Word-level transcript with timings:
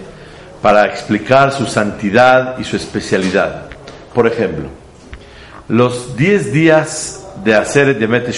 para 0.60 0.84
explicar 0.84 1.52
su 1.52 1.66
santidad 1.66 2.58
y 2.58 2.64
su 2.64 2.76
especialidad. 2.76 3.66
Por 4.12 4.26
ejemplo, 4.26 4.66
los 5.68 6.16
10 6.16 6.52
días 6.52 7.24
de 7.44 7.54
hacer 7.54 7.96
de 7.96 8.34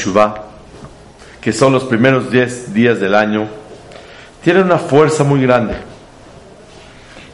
que 1.41 1.53
son 1.53 1.73
los 1.73 1.85
primeros 1.85 2.31
10 2.31 2.75
días 2.75 3.01
del 3.01 3.15
año, 3.15 3.49
tienen 4.45 4.65
una 4.65 4.79
fuerza 4.79 5.25
muy 5.25 5.41
grande. 5.41 5.75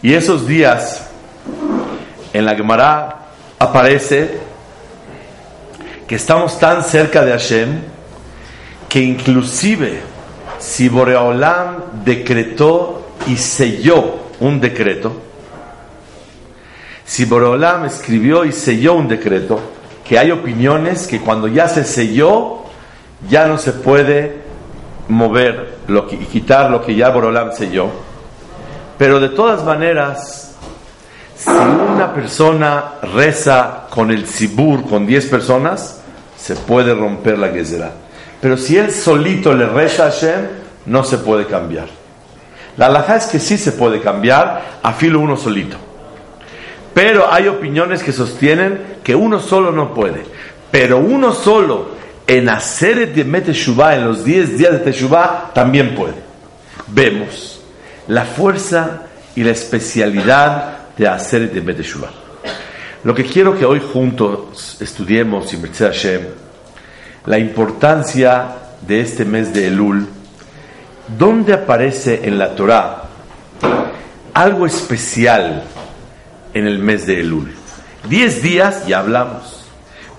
Y 0.03 0.15
esos 0.15 0.47
días, 0.47 1.09
en 2.33 2.45
la 2.45 2.55
Gemara 2.55 3.23
aparece 3.59 4.39
que 6.07 6.15
estamos 6.15 6.61
tan 6.61 6.85
cerca 6.85 7.25
de 7.25 7.33
Hashem 7.33 7.81
que 8.89 9.01
inclusive 9.01 10.14
si 10.65 10.89
Boreolam 10.89 12.05
decretó 12.05 13.03
y 13.27 13.37
selló 13.37 14.17
un 14.41 14.61
decreto, 14.61 15.13
si 17.05 17.27
Boreolam 17.27 17.85
escribió 17.85 18.47
y 18.47 18.53
selló 18.53 18.95
un 18.95 19.07
decreto, 19.07 19.61
que 20.09 20.19
hay 20.19 20.31
opiniones 20.31 21.07
que 21.07 21.21
cuando 21.21 21.49
ya 21.49 21.69
se 21.69 21.85
selló, 21.85 22.63
ya 23.29 23.47
no 23.47 23.59
se 23.59 23.73
puede 23.73 24.39
mover 25.09 25.77
lo 25.87 26.07
que, 26.07 26.17
y 26.17 26.25
quitar 26.25 26.71
lo 26.71 26.83
que 26.83 26.95
ya 26.95 27.11
Boreolam 27.11 27.53
selló. 27.53 27.89
Pero 28.97 29.21
de 29.21 29.29
todas 29.29 29.63
maneras, 29.65 30.57
si 31.37 31.51
una 31.51 32.15
persona 32.15 32.95
reza 33.15 33.87
con 33.91 34.11
el 34.11 34.27
Sibur, 34.27 34.89
con 34.89 35.07
10 35.07 35.27
personas, 35.27 36.01
se 36.39 36.57
puede 36.57 36.95
romper 36.95 37.39
la 37.39 37.49
Gezerah. 37.49 38.04
Pero 38.45 38.59
si 38.59 38.77
él 38.77 38.93
solito 38.93 39.55
le 39.55 39.65
reza 39.65 40.05
a 40.05 40.11
Hashem, 40.11 40.41
no 40.85 41.03
se 41.03 41.17
puede 41.17 41.47
cambiar. 41.47 41.87
La 42.77 42.89
alhaja 42.89 43.17
es 43.17 43.25
que 43.25 43.41
sí 43.41 43.57
se 43.57 43.73
puede 43.73 44.03
cambiar 44.03 44.81
a 44.83 44.93
filo 44.93 45.21
uno 45.21 45.35
solito. 45.35 45.79
Pero 46.93 47.33
hay 47.33 47.49
opiniones 47.49 48.03
que 48.03 48.13
sostienen 48.13 48.99
que 49.03 49.15
uno 49.15 49.41
solo 49.41 49.73
no 49.73 49.95
puede. 49.95 50.25
Pero 50.71 50.99
uno 50.99 51.33
solo 51.33 51.93
en 52.27 52.51
hacer 52.51 53.15
de 53.15 53.25
Meteshuvah, 53.25 53.97
en 53.97 54.05
los 54.05 54.27
10 54.27 54.59
días 54.59 54.73
de 54.73 54.79
Teshuvah, 54.81 55.53
también 55.55 55.95
puede. 55.95 56.17
Vemos 56.89 57.63
la 58.09 58.27
fuerza 58.27 59.05
y 59.35 59.43
la 59.43 59.53
especialidad 59.53 60.89
de 60.99 61.09
hacer 61.09 61.51
de 61.51 61.63
Meteshuvah. 61.63 62.11
Lo 63.05 63.15
que 63.15 63.25
quiero 63.25 63.59
que 63.59 63.65
hoy 63.65 63.81
juntos 63.81 64.77
estudiemos, 64.83 65.51
y 65.55 65.57
Hashem, 65.57 66.45
la 67.27 67.39
importancia 67.39 68.57
de 68.87 69.01
este 69.01 69.25
mes 69.25 69.53
de 69.55 69.69
Elul, 69.69 70.07
donde 71.19 71.55
aparece 71.55 72.21
en 72.25 72.39
la 72.39 72.55
Torah 72.55 73.05
algo 74.35 74.67
especial 74.67 75.63
en 76.53 76.67
el 76.67 76.79
mes 76.79 77.07
de 77.07 77.21
Elul. 77.21 77.55
Diez 78.09 78.43
días 78.43 78.87
ya 78.87 78.99
hablamos, 78.99 79.65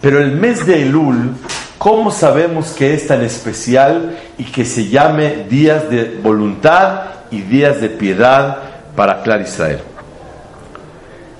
pero 0.01 0.19
el 0.19 0.31
mes 0.31 0.65
de 0.65 0.83
Elul, 0.83 1.33
¿cómo 1.77 2.11
sabemos 2.11 2.71
que 2.71 2.93
es 2.93 3.07
tan 3.07 3.21
especial 3.21 4.17
y 4.37 4.45
que 4.45 4.65
se 4.65 4.87
llame 4.87 5.45
días 5.49 5.89
de 5.89 6.19
voluntad 6.23 7.01
y 7.29 7.41
días 7.41 7.81
de 7.81 7.89
piedad 7.89 8.57
para 8.95 9.21
Clar 9.21 9.41
Israel? 9.41 9.81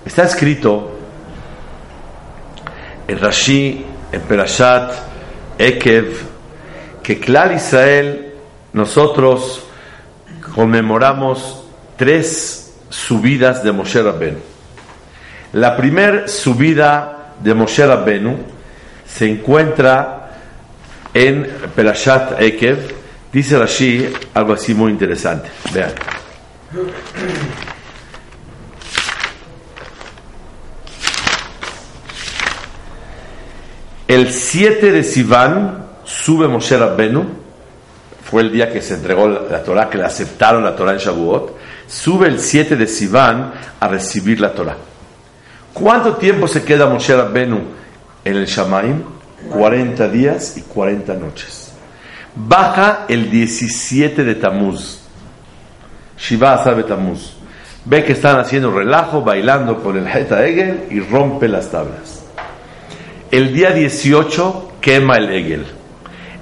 Está 0.05 0.23
escrito 0.23 0.91
en 3.07 3.19
Rashi, 3.19 3.85
en 4.11 4.21
Perashat, 4.21 5.14
Ekev, 5.57 6.17
que 7.01 7.19
Clar 7.19 7.53
Israel, 7.53 8.33
nosotros 8.73 9.63
conmemoramos 10.53 11.63
tres 11.97 12.73
subidas 12.89 13.63
de 13.63 13.71
Moshe 13.71 14.01
Rabbeinu. 14.01 14.39
La 15.53 15.77
primera 15.77 16.27
subida 16.27 17.33
de 17.41 17.53
Moshe 17.53 17.85
Rabbeinu 17.85 18.37
se 19.05 19.29
encuentra 19.29 20.31
en 21.13 21.47
Perashat 21.75 22.41
Ekev. 22.41 22.93
Dice 23.31 23.57
Rashi 23.57 24.13
algo 24.33 24.53
así 24.53 24.73
muy 24.73 24.91
interesante. 24.91 25.49
Vean. 25.73 25.91
El 34.07 34.31
7 34.31 34.91
de 34.91 35.03
Sivan 35.03 35.85
sube 36.03 36.47
Moshe 36.47 36.77
Rabbenu, 36.77 37.25
fue 38.23 38.43
el 38.43 38.51
día 38.51 38.71
que 38.71 38.81
se 38.81 38.93
entregó 38.93 39.27
la 39.27 39.63
Torah, 39.63 39.89
que 39.89 39.97
le 39.97 40.05
aceptaron 40.05 40.63
la 40.63 40.75
Torah 40.75 40.93
en 40.93 40.99
Shavuot. 40.99 41.57
Sube 41.87 42.27
el 42.27 42.39
7 42.39 42.75
de 42.75 42.85
Sivan 42.85 43.53
a 43.79 43.87
recibir 43.87 44.39
la 44.39 44.51
Torah. 44.53 44.77
¿Cuánto 45.73 46.17
tiempo 46.17 46.47
se 46.47 46.63
queda 46.63 46.87
Moshe 46.87 47.15
Rabbenu 47.15 47.61
en 48.23 48.35
el 48.35 48.45
Shamaim? 48.45 49.03
40 49.51 50.07
días 50.09 50.57
y 50.57 50.61
40 50.61 51.13
noches. 51.15 51.71
Baja 52.35 53.05
el 53.07 53.29
17 53.29 54.23
de 54.23 54.35
Tamuz. 54.35 54.99
Shiva 56.17 56.63
sabe 56.63 56.83
Tamuz. 56.83 57.33
Ve 57.85 58.03
que 58.03 58.13
están 58.13 58.39
haciendo 58.39 58.71
relajo, 58.71 59.21
bailando 59.21 59.81
con 59.81 59.97
el 59.97 60.07
Heta 60.07 60.45
Egel 60.45 60.85
y 60.89 60.99
rompe 60.99 61.47
las 61.47 61.69
tablas. 61.71 62.14
El 63.31 63.53
día 63.53 63.71
18 63.71 64.71
quema 64.81 65.17
el 65.17 65.31
Egel. 65.31 65.65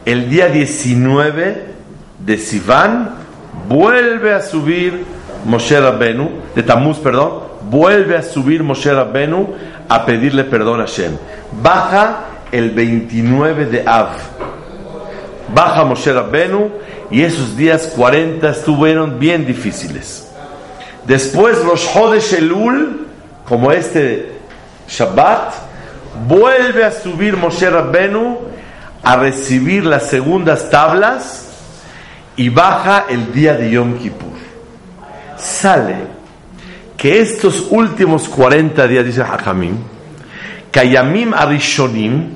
El 0.06 0.30
día 0.30 0.48
19 0.50 1.66
de 2.20 2.38
Sivan 2.38 3.16
vuelve 3.70 4.34
a 4.34 4.42
subir 4.42 5.06
Moshe 5.46 5.80
Rabbenu, 5.80 6.30
de 6.56 6.64
Tamuz, 6.64 6.98
perdón, 6.98 7.40
vuelve 7.70 8.18
a 8.18 8.22
subir 8.22 8.64
Moshe 8.64 8.94
Rabbenu 8.94 9.54
a 9.88 10.06
pedirle 10.06 10.44
perdón 10.44 10.82
a 10.82 10.86
Hashem. 10.86 11.18
Baja 11.62 12.26
el 12.52 12.72
29 12.72 13.66
de 13.66 13.84
Av. 13.88 14.10
Baja 15.54 15.86
Moshe 15.86 16.12
Rabbenu 16.12 16.70
y 17.10 17.22
esos 17.22 17.56
días 17.56 17.94
40 17.96 18.50
estuvieron 18.50 19.20
bien 19.20 19.46
difíciles. 19.46 20.30
Después 21.08 21.64
los 21.64 21.86
Hodesh 21.96 22.34
Elul, 22.34 23.08
como 23.48 23.72
este 23.72 24.34
Shabbat, 24.88 25.54
vuelve 26.28 26.84
a 26.84 26.92
subir 26.92 27.38
Moshe 27.38 27.70
Rabbenu 27.70 28.38
a 29.04 29.16
recibir 29.16 29.86
las 29.86 30.08
segundas 30.08 30.70
tablas 30.70 31.50
y 32.36 32.50
baja 32.50 33.06
el 33.10 33.34
día 33.34 33.56
de 33.56 33.72
Yom 33.72 33.98
Kippur. 33.98 34.32
Sale 35.38 35.96
que 36.98 37.20
estos 37.20 37.68
últimos 37.70 38.30
40 38.30 38.88
días, 38.88 39.06
dice 39.06 39.22
Hakamim, 39.22 39.78
Kayamim 40.72 41.34
Arishonim, 41.34 42.30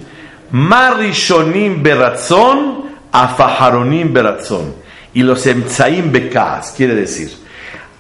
Marishonim 0.51 1.81
Beratzon, 1.81 2.83
Afaharonim 3.11 4.11
Beratzon, 4.13 4.73
y 5.13 5.23
los 5.23 5.47
Emtzaim 5.47 6.11
Bekas, 6.11 6.73
quiere 6.75 6.95
decir, 6.95 7.31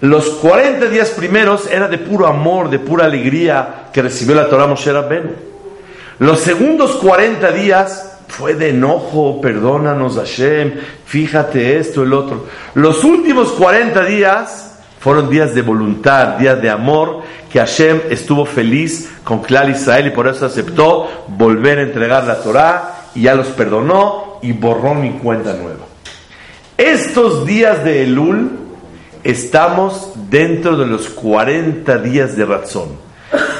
los 0.01 0.29
40 0.29 0.85
días 0.87 1.09
primeros 1.11 1.71
era 1.71 1.87
de 1.87 1.97
puro 1.97 2.27
amor, 2.27 2.69
de 2.69 2.79
pura 2.79 3.05
alegría 3.05 3.85
que 3.91 4.01
recibió 4.01 4.35
la 4.35 4.47
Torah 4.47 4.67
Moshe 4.67 4.91
Rabbeinu. 4.91 5.46
Los 6.19 6.39
segundos 6.39 6.95
40 6.95 7.51
días 7.51 8.17
fue 8.27 8.55
de 8.55 8.69
enojo, 8.69 9.39
perdónanos 9.39 10.15
Hashem, 10.15 10.73
fíjate 11.05 11.77
esto, 11.77 12.03
el 12.03 12.13
otro. 12.13 12.45
Los 12.73 13.03
últimos 13.03 13.51
40 13.51 14.03
días 14.05 14.79
fueron 14.99 15.29
días 15.29 15.53
de 15.53 15.61
voluntad, 15.61 16.37
días 16.37 16.59
de 16.61 16.69
amor, 16.69 17.21
que 17.51 17.59
Hashem 17.59 18.01
estuvo 18.09 18.45
feliz 18.45 19.11
con 19.23 19.41
Clar 19.41 19.69
Israel 19.69 20.07
y 20.07 20.11
por 20.11 20.27
eso 20.27 20.45
aceptó 20.45 21.25
volver 21.27 21.79
a 21.79 21.83
entregar 21.83 22.23
la 22.25 22.41
Torah 22.41 23.09
y 23.13 23.21
ya 23.23 23.35
los 23.35 23.47
perdonó 23.47 24.39
y 24.41 24.53
borró 24.53 24.95
mi 24.95 25.11
cuenta 25.11 25.53
nueva. 25.53 25.85
Estos 26.77 27.45
días 27.45 27.83
de 27.83 28.03
Elul 28.03 28.51
estamos 29.23 30.13
dentro 30.29 30.77
de 30.77 30.87
los 30.87 31.09
40 31.09 31.97
días 31.99 32.35
de 32.35 32.45
razón. 32.45 33.06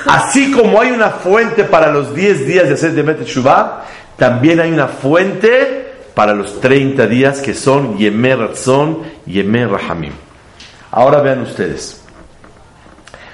Así 0.05 0.51
como 0.51 0.79
hay 0.79 0.91
una 0.91 1.09
fuente 1.09 1.63
para 1.63 1.91
los 1.91 2.13
10 2.13 2.47
días 2.47 2.67
de 2.67 2.73
hacer 2.73 2.93
de 2.93 3.25
Shuvah, 3.25 3.85
también 4.17 4.59
hay 4.59 4.71
una 4.71 4.87
fuente 4.87 5.93
para 6.13 6.33
los 6.33 6.59
30 6.61 7.07
días 7.07 7.39
que 7.39 7.53
son 7.53 7.97
Yemer 7.97 8.39
Ratzon, 8.39 9.03
Yemer 9.25 9.69
Rahamim. 9.69 10.13
Ahora 10.91 11.21
vean 11.21 11.41
ustedes, 11.41 12.01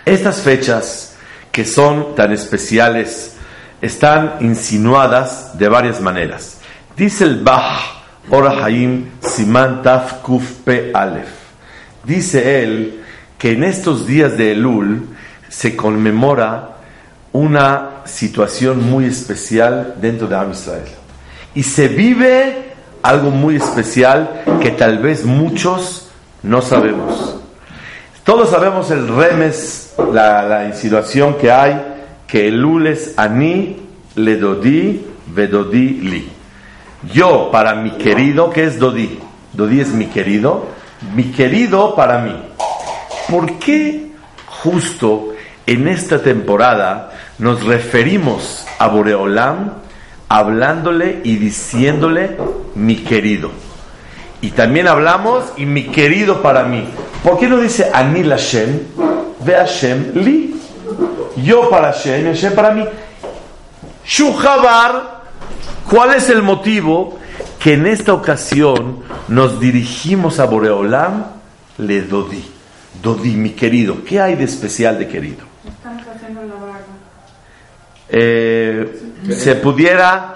estas 0.06 0.42
fechas 0.42 1.16
que 1.52 1.66
son 1.66 2.16
tan 2.16 2.34
especiales 2.34 3.36
están 3.82 4.36
insinuadas 4.42 5.58
de 5.58 5.70
varias 5.70 6.02
maneras. 6.02 6.58
Dice 6.98 7.26
el 7.26 7.44
Bach 7.44 8.04
Orahaim 8.30 9.12
Siman 9.20 9.82
Taf 9.82 10.22
Kuf 10.22 10.52
Pe 10.66 10.92
Alef. 10.94 11.30
Dice 12.04 12.64
él 12.64 13.04
que 13.38 13.52
en 13.52 13.64
estos 13.64 14.08
días 14.08 14.38
de 14.38 14.54
Elul 14.54 15.08
se 15.54 15.76
conmemora 15.76 16.78
una 17.32 18.02
situación 18.06 18.90
muy 18.90 19.06
especial 19.06 19.96
dentro 20.02 20.28
de 20.28 20.36
Am 20.36 20.52
Israel. 20.52 20.90
Y 21.54 21.62
se 21.62 21.88
vive 21.88 22.74
algo 23.04 23.30
muy 23.30 23.58
especial 23.58 24.44
que 24.60 24.72
tal 24.72 24.98
vez 24.98 25.26
muchos 25.26 26.10
no 26.42 26.62
sabemos. 26.64 27.36
Todos 28.24 28.50
sabemos 28.50 28.90
el 28.90 29.08
remes, 29.08 29.94
la, 30.12 30.42
la 30.42 30.66
insinuación 30.66 31.36
que 31.36 31.52
hay, 31.52 31.80
que 32.28 32.48
el 32.48 32.60
lules 32.60 33.14
ani 33.16 33.78
le 34.16 34.38
dodi 34.38 35.06
vedodi 35.28 35.90
li. 36.02 36.32
Yo 37.14 37.50
para 37.52 37.76
mi 37.76 37.92
querido, 37.92 38.50
¿qué 38.50 38.64
es 38.64 38.80
dodi? 38.80 39.20
Dodi 39.54 39.82
es 39.82 39.90
mi 39.90 40.08
querido, 40.08 40.66
mi 41.16 41.26
querido 41.26 41.96
para 41.96 42.20
mí. 42.20 42.36
¿Por 43.30 43.60
qué 43.60 44.08
justo 44.48 45.33
en 45.66 45.88
esta 45.88 46.20
temporada 46.22 47.12
nos 47.38 47.64
referimos 47.64 48.66
a 48.80 48.88
Boreolam 48.88 49.72
hablándole 50.28 51.22
y 51.24 51.36
diciéndole 51.38 52.38
mi 52.76 52.98
querido. 52.98 53.52
Y 54.42 54.52
también 54.52 54.88
hablamos 54.88 55.46
y 55.58 55.66
mi 55.66 55.84
querido 55.86 56.42
para 56.42 56.64
mí. 56.64 56.86
¿Por 57.24 57.40
qué 57.40 57.48
no 57.48 57.58
dice 57.58 57.90
Anil 57.94 58.30
Hashem? 58.30 58.80
Ve 59.46 59.54
Hashem 59.54 60.12
li. 60.16 60.56
Yo 61.38 61.70
para 61.70 61.94
Hashem 61.94 62.26
y 62.26 62.30
Hashem 62.30 62.54
para 62.54 62.72
mí. 62.72 62.84
Shuhabar, 64.06 65.22
¿cuál 65.90 66.16
es 66.16 66.30
el 66.30 66.42
motivo 66.42 67.20
que 67.60 67.74
en 67.74 67.88
esta 67.88 68.14
ocasión 68.14 69.04
nos 69.30 69.60
dirigimos 69.60 70.40
a 70.40 70.46
Boreolam? 70.46 71.26
Le 71.78 72.02
dodi. 72.02 72.44
Dodi, 73.02 73.32
mi 73.36 73.52
querido. 73.52 74.04
¿Qué 74.04 74.20
hay 74.20 74.36
de 74.36 74.44
especial 74.44 75.00
de 75.00 75.08
querido? 75.08 75.53
Eh, 78.16 78.88
se 79.32 79.56
pudiera, 79.56 80.36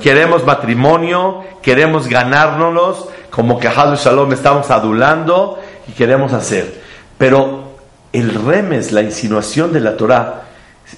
queremos 0.00 0.46
matrimonio, 0.46 1.44
queremos, 1.60 2.08
ganárnoslos, 2.08 3.08
como 3.28 3.58
que 3.58 3.68
Hadul 3.68 3.98
Shalom 3.98 4.32
estamos 4.32 4.70
adulando 4.70 5.60
y 5.86 5.92
queremos 5.92 6.32
hacer. 6.32 6.80
Pero 7.18 7.76
el 8.14 8.32
remes, 8.34 8.92
la 8.92 9.02
insinuación 9.02 9.74
de 9.74 9.80
la 9.80 9.98
Torah, 9.98 10.44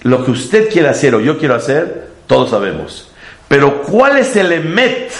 lo 0.04 0.24
que 0.24 0.30
usted 0.30 0.70
quiere 0.70 0.88
hacer 0.88 1.16
o 1.16 1.20
yo 1.20 1.36
quiero 1.36 1.56
hacer, 1.56 2.10
todos 2.28 2.50
sabemos. 2.50 3.10
Pero 3.48 3.82
¿cuál 3.82 4.18
es 4.18 4.36
el 4.36 4.52
emet? 4.52 5.10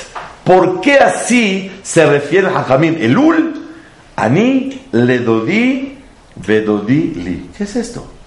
¿Por 0.45 0.81
qué 0.81 0.99
así 0.99 1.73
se 1.83 2.07
refiere 2.07 2.47
a 2.47 2.63
Jamín? 2.63 2.99
Elul, 3.01 3.67
Ani, 4.15 4.83
Ledodi, 4.93 5.99
Vedodi, 6.37 7.15
Li. 7.15 7.51
¿Qué 7.59 7.65
es 7.65 7.75
esto? 7.75 8.20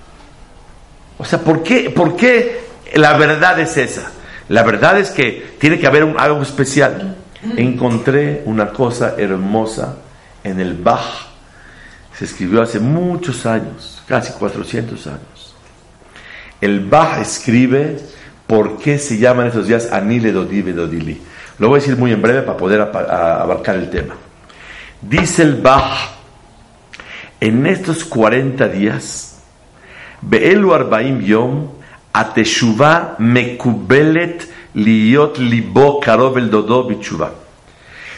O 1.23 1.25
sea, 1.25 1.39
¿por 1.39 1.63
qué, 1.63 1.89
¿por 1.89 2.17
qué 2.17 2.65
la 2.95 3.15
verdad 3.17 3.57
es 3.57 3.77
esa? 3.77 4.11
La 4.49 4.61
verdad 4.61 4.99
es 4.99 5.09
que 5.09 5.55
tiene 5.57 5.79
que 5.79 5.87
haber 5.87 6.03
algo 6.17 6.41
especial. 6.41 7.15
Encontré 7.55 8.41
una 8.43 8.71
cosa 8.71 9.15
hermosa 9.17 9.99
en 10.43 10.59
el 10.59 10.73
Bach. 10.73 11.29
Se 12.13 12.25
escribió 12.25 12.61
hace 12.61 12.81
muchos 12.81 13.45
años, 13.45 14.03
casi 14.05 14.33
400 14.33 15.07
años. 15.07 15.55
El 16.59 16.81
Bach 16.81 17.21
escribe 17.21 17.99
por 18.45 18.77
qué 18.77 18.99
se 18.99 19.17
llaman 19.17 19.47
estos 19.47 19.69
días 19.69 19.93
Anile 19.93 20.33
Dodi 20.33 20.61
Dodili. 20.61 21.21
Lo 21.57 21.69
voy 21.69 21.77
a 21.77 21.79
decir 21.79 21.95
muy 21.95 22.11
en 22.11 22.21
breve 22.21 22.41
para 22.41 22.57
poder 22.57 22.81
abarcar 22.81 23.77
el 23.77 23.89
tema. 23.89 24.15
Dice 25.01 25.43
el 25.43 25.61
Bach, 25.61 26.09
en 27.39 27.65
estos 27.65 28.03
40 28.03 28.67
días, 28.67 29.32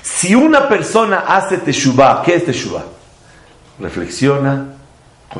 Si 0.01 0.35
una 0.35 0.69
persona 0.69 1.23
hace 1.27 1.57
teshuva, 1.57 2.21
¿qué 2.23 2.35
es 2.35 2.45
teshuva? 2.45 2.83
Reflexiona, 3.79 4.75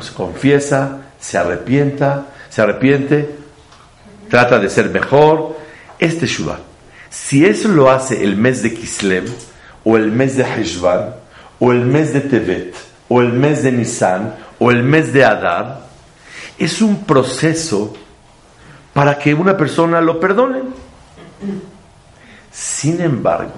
se 0.00 0.12
confiesa, 0.12 0.98
se 1.18 1.38
arrepienta, 1.38 2.26
se 2.48 2.62
arrepiente, 2.62 3.36
trata 4.28 4.58
de 4.58 4.68
ser 4.68 4.90
mejor, 4.90 5.56
es 5.98 6.18
teshuva. 6.18 6.58
Si 7.08 7.46
eso 7.46 7.68
lo 7.68 7.90
hace 7.90 8.24
el 8.24 8.36
mes 8.36 8.62
de 8.62 8.74
Kislev, 8.74 9.30
o 9.84 9.96
el 9.96 10.10
mes 10.10 10.36
de 10.36 10.42
Heshvan, 10.42 11.14
o 11.60 11.72
el 11.72 11.86
mes 11.86 12.12
de 12.12 12.20
Tevet, 12.20 12.74
o 13.08 13.22
el 13.22 13.32
mes 13.32 13.62
de 13.62 13.72
Nisan, 13.72 14.34
o 14.58 14.70
el 14.70 14.82
mes 14.82 15.12
de 15.12 15.24
Adar, 15.24 15.86
es 16.58 16.80
un 16.82 17.04
proceso 17.04 17.94
para 18.92 19.18
que 19.18 19.34
una 19.34 19.56
persona 19.56 20.00
lo 20.00 20.18
perdone. 20.18 20.62
Sin 22.50 23.00
embargo, 23.00 23.52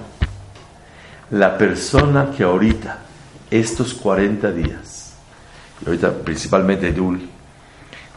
la 1.31 1.57
persona 1.57 2.31
que 2.35 2.43
ahorita, 2.43 2.99
estos 3.49 3.93
40 3.93 4.51
días, 4.51 5.13
y 5.81 5.85
ahorita 5.85 6.11
principalmente 6.11 6.91
Dul, 6.91 7.29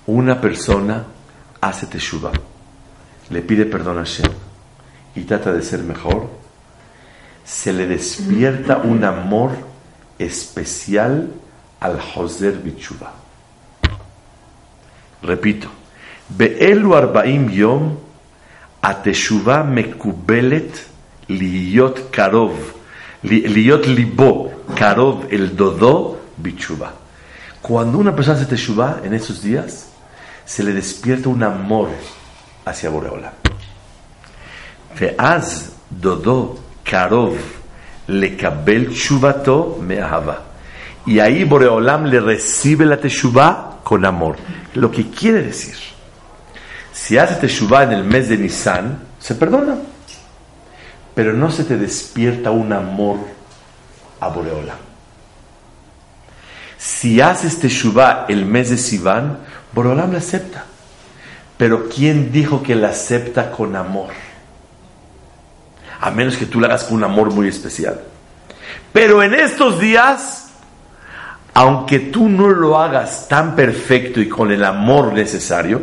una 0.07 0.41
persona 0.41 1.05
hace 1.61 1.87
teshuva, 1.87 2.33
le 3.31 3.43
pide 3.43 3.67
perdón 3.67 3.99
a 3.99 4.05
Shem 4.05 4.33
y 5.15 5.21
trata 5.23 5.53
de 5.53 5.63
ser 5.63 5.85
mejor, 5.85 6.29
se 7.45 7.73
le 7.73 7.87
despierta 7.87 8.79
un 8.79 9.05
amor 9.05 9.53
especial 10.19 11.31
al 11.81 12.01
Joser 12.01 12.55
Bichuva. 12.59 13.22
Repito, 15.23 15.69
Be'elu 16.29 16.95
arbaim 16.95 17.51
yom 17.51 17.97
ateshuva 18.83 19.63
mekubelet 19.65 20.87
liyot 21.29 22.11
karov, 22.11 22.55
liyot 23.23 23.87
libo 23.87 24.53
karov 24.75 25.27
el 25.31 25.55
dodo 25.57 26.19
bichuva. 26.37 26.93
Cuando 27.61 27.99
una 27.99 28.15
persona 28.15 28.39
hace 28.39 28.47
teshuva 28.47 29.01
en 29.05 29.15
esos 29.15 29.43
días, 29.43 29.89
se 30.45 30.65
le 30.65 30.73
despierta 30.73 31.29
un 31.29 31.43
amor 31.43 31.89
hacia 32.65 32.91
Boreola. 32.91 33.33
Ve'az 34.99 35.71
dodo 35.89 36.59
karov 36.83 37.37
lekabel 38.09 38.93
shuvato 38.95 39.79
me'ahava. 39.81 40.43
Y 41.07 41.21
ahí 41.21 41.45
Boreolam 41.45 42.07
le 42.07 42.21
recibe 42.21 42.85
la 42.85 42.97
teshuva 42.97 43.72
con 43.83 44.05
amor. 44.05 44.37
Lo 44.75 44.91
que 44.91 45.11
quiere 45.11 45.43
decir, 45.43 45.77
si 46.93 47.19
hace 47.19 47.37
teshuva 47.37 47.83
en 47.83 47.93
el 47.93 48.05
mes 48.05 48.29
de 48.29 48.39
Nisan, 48.39 48.99
se 49.19 49.35
perdona. 49.35 49.77
Pero 51.15 51.33
no 51.33 51.51
se 51.51 51.65
te 51.65 51.77
despierta 51.77 52.51
un 52.51 52.73
amor 52.73 53.19
a 54.21 54.29
Boreola. 54.29 54.75
Si 56.79 57.21
haces 57.21 57.61
Teshuvah 57.61 58.27
el 58.29 58.45
mes 58.45 58.71
de 58.71 58.77
Sivan, 58.77 59.39
Boreolam 59.73 60.13
la 60.13 60.19
acepta. 60.19 60.65
Pero 61.57 61.89
¿quién 61.89 62.33
dijo 62.33 62.63
que 62.63 62.75
la 62.75 62.89
acepta 62.89 63.53
con 63.53 63.77
amor? 63.77 64.11
A 66.01 66.11
menos 66.11 66.37
que 66.37 66.47
tú 66.47 66.59
la 66.61 66.67
hagas 66.67 66.83
con 66.83 66.97
un 66.97 67.05
amor 67.05 67.33
muy 67.33 67.47
especial. 67.47 68.01
Pero 68.93 69.23
en 69.23 69.33
estos 69.33 69.79
días, 69.79 70.42
aunque 71.55 71.99
tú 71.99 72.29
no 72.29 72.49
lo 72.49 72.79
hagas 72.79 73.29
tan 73.29 73.55
perfecto 73.55 74.21
y 74.21 74.29
con 74.29 74.51
el 74.51 74.65
amor 74.65 75.13
necesario, 75.13 75.83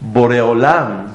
Boreolam 0.00 1.06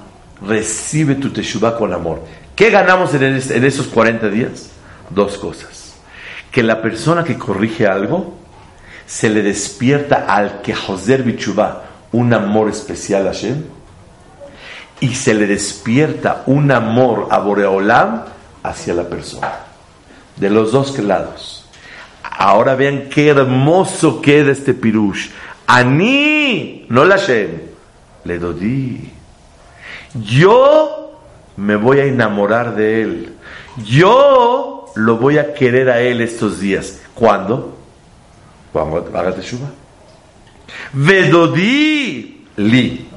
recibe 0.41 1.15
tu 1.15 1.31
Teshuvah 1.31 1.77
con 1.77 1.93
amor. 1.93 2.23
¿Qué 2.55 2.69
ganamos 2.69 3.13
en, 3.13 3.65
esos 3.65 3.87
40 3.87 4.29
días? 4.29 4.69
Dos 5.09 5.37
cosas. 5.37 5.95
Que 6.51 6.63
la 6.63 6.81
persona 6.81 7.23
que 7.23 7.37
corrige 7.37 7.85
algo 7.85 8.35
se 9.05 9.29
le 9.29 9.43
despierta 9.43 10.25
al 10.27 10.61
que 10.61 10.73
Joser 10.73 11.23
Bichuvah 11.23 11.83
un 12.13 12.33
amor 12.33 12.69
especial 12.69 13.27
a 13.27 13.31
Hashem 13.31 13.63
y 14.99 15.13
se 15.13 15.33
le 15.33 15.45
despierta 15.45 16.43
un 16.47 16.71
amor 16.71 17.27
a 17.29 17.39
Boreolam 17.39 18.23
hacia 18.63 18.93
la 18.93 19.03
persona. 19.03 19.51
De 20.37 20.49
los 20.49 20.71
dos 20.71 20.97
lados. 20.99 21.56
Ahora 22.23 22.75
vean 22.75 23.09
qué 23.09 23.29
hermoso 23.29 24.21
queda 24.21 24.51
este 24.51 24.73
pirush. 24.73 25.29
Ani, 25.65 26.85
no 26.89 27.03
la 27.03 27.17
Hashem, 27.17 27.49
le 28.23 28.39
dodí. 28.39 29.11
Yo 30.13 31.19
me 31.57 31.75
voy 31.75 31.99
a 31.99 32.05
enamorar 32.05 32.75
de 32.75 33.01
él. 33.01 33.33
Yo 33.85 34.85
lo 34.95 35.17
voy 35.17 35.37
a 35.37 35.53
querer 35.53 35.89
a 35.89 35.99
él 35.99 36.21
estos 36.21 36.59
días. 36.59 37.01
¿Cuándo? 37.13 37.77
Cuando 38.71 39.11
haga 39.17 39.33
teshuva. 39.33 39.67
Vedodí 40.93 42.45
li. 42.57 43.07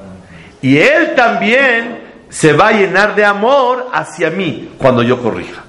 Y 0.62 0.76
él 0.76 1.14
también 1.14 2.00
se 2.28 2.52
va 2.52 2.68
a 2.68 2.72
llenar 2.72 3.14
de 3.14 3.24
amor 3.24 3.88
hacia 3.92 4.30
mí 4.30 4.70
cuando 4.78 5.02
yo 5.02 5.22
corrija. 5.22 5.64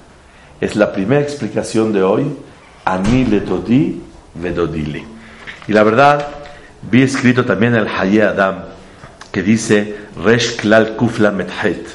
Es 0.60 0.76
la 0.76 0.92
primera 0.92 1.20
explicación 1.20 1.92
de 1.92 2.02
hoy. 2.02 2.36
Ani 2.84 3.24
le 3.24 3.40
dodí, 3.40 4.00
vedodili. 4.34 5.04
Y 5.68 5.72
la 5.72 5.82
verdad, 5.84 6.26
vi 6.90 7.02
escrito 7.02 7.44
también 7.44 7.74
el 7.74 7.86
Haye 7.86 8.22
Adam 8.22 8.64
que 9.30 9.42
dice 9.42 9.96
Resh 10.22 10.56
Klal 10.56 10.96
Kufla 10.96 11.30
Methet. 11.30 11.86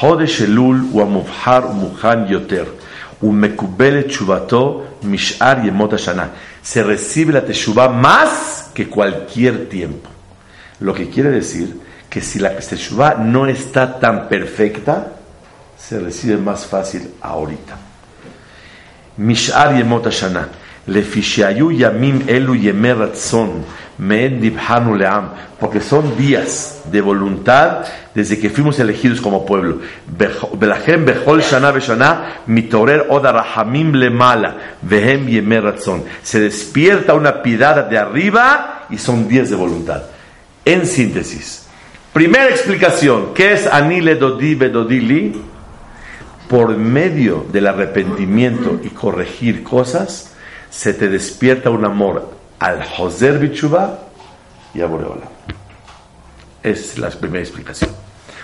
Hodesh 0.00 0.42
Elul 0.42 0.88
u 0.92 1.00
Amufhar 1.00 1.72
Muhan 1.72 2.28
Yoter. 2.28 2.66
Umekubele 3.20 4.06
Chubato 4.08 4.98
Mishar 5.02 5.64
Yemot 5.64 5.96
Shana. 5.96 6.30
Se 6.62 6.82
recibe 6.82 7.32
la 7.32 7.44
Teshuvah 7.44 7.88
más 7.88 8.70
que 8.74 8.88
cualquier 8.88 9.68
tiempo. 9.68 10.10
Lo 10.80 10.92
que 10.92 11.08
quiere 11.08 11.30
decir 11.30 11.80
que 12.10 12.20
si 12.20 12.38
la 12.38 12.56
Teshuvah 12.56 13.14
no 13.14 13.46
está 13.46 13.98
tan 13.98 14.28
perfecta, 14.28 15.12
se 15.78 15.98
recibe 15.98 16.36
más 16.36 16.66
fácil 16.66 17.14
ahorita. 17.20 17.85
Mishar 19.18 19.76
Yemot 19.76 20.06
Shana. 20.06 20.48
Lefishayu 20.86 21.72
Yamim 21.72 22.28
Elu 22.28 22.54
Yemer 22.54 22.96
Ratzon 22.96 23.64
porque 25.58 25.80
son 25.80 26.16
días 26.18 26.82
de 26.90 27.00
voluntad 27.00 27.86
desde 28.14 28.38
que 28.38 28.50
fuimos 28.50 28.78
elegidos 28.78 29.20
como 29.22 29.46
pueblo. 29.46 29.80
Se 36.22 36.40
despierta 36.40 37.14
una 37.14 37.42
piedad 37.42 37.84
de 37.86 37.98
arriba 37.98 38.86
y 38.90 38.98
son 38.98 39.28
días 39.28 39.48
de 39.48 39.56
voluntad. 39.56 40.02
En 40.64 40.86
síntesis, 40.86 41.66
primera 42.12 42.50
explicación, 42.50 43.32
¿qué 43.34 43.54
es 43.54 43.66
Anile 43.66 44.16
Dodi 44.16 44.54
Bedodili? 44.56 45.40
Por 46.48 46.76
medio 46.76 47.44
del 47.50 47.66
arrepentimiento 47.66 48.80
y 48.82 48.90
corregir 48.90 49.62
cosas, 49.62 50.32
se 50.70 50.94
te 50.94 51.08
despierta 51.08 51.70
un 51.70 51.84
amor 51.84 52.30
al 52.58 52.84
Joser 52.84 53.38
Bichuba 53.38 53.98
y 54.74 54.80
a 54.80 54.86
Boreola. 54.86 55.28
Es 56.62 56.98
la 56.98 57.10
primera 57.10 57.42
explicación. 57.42 57.90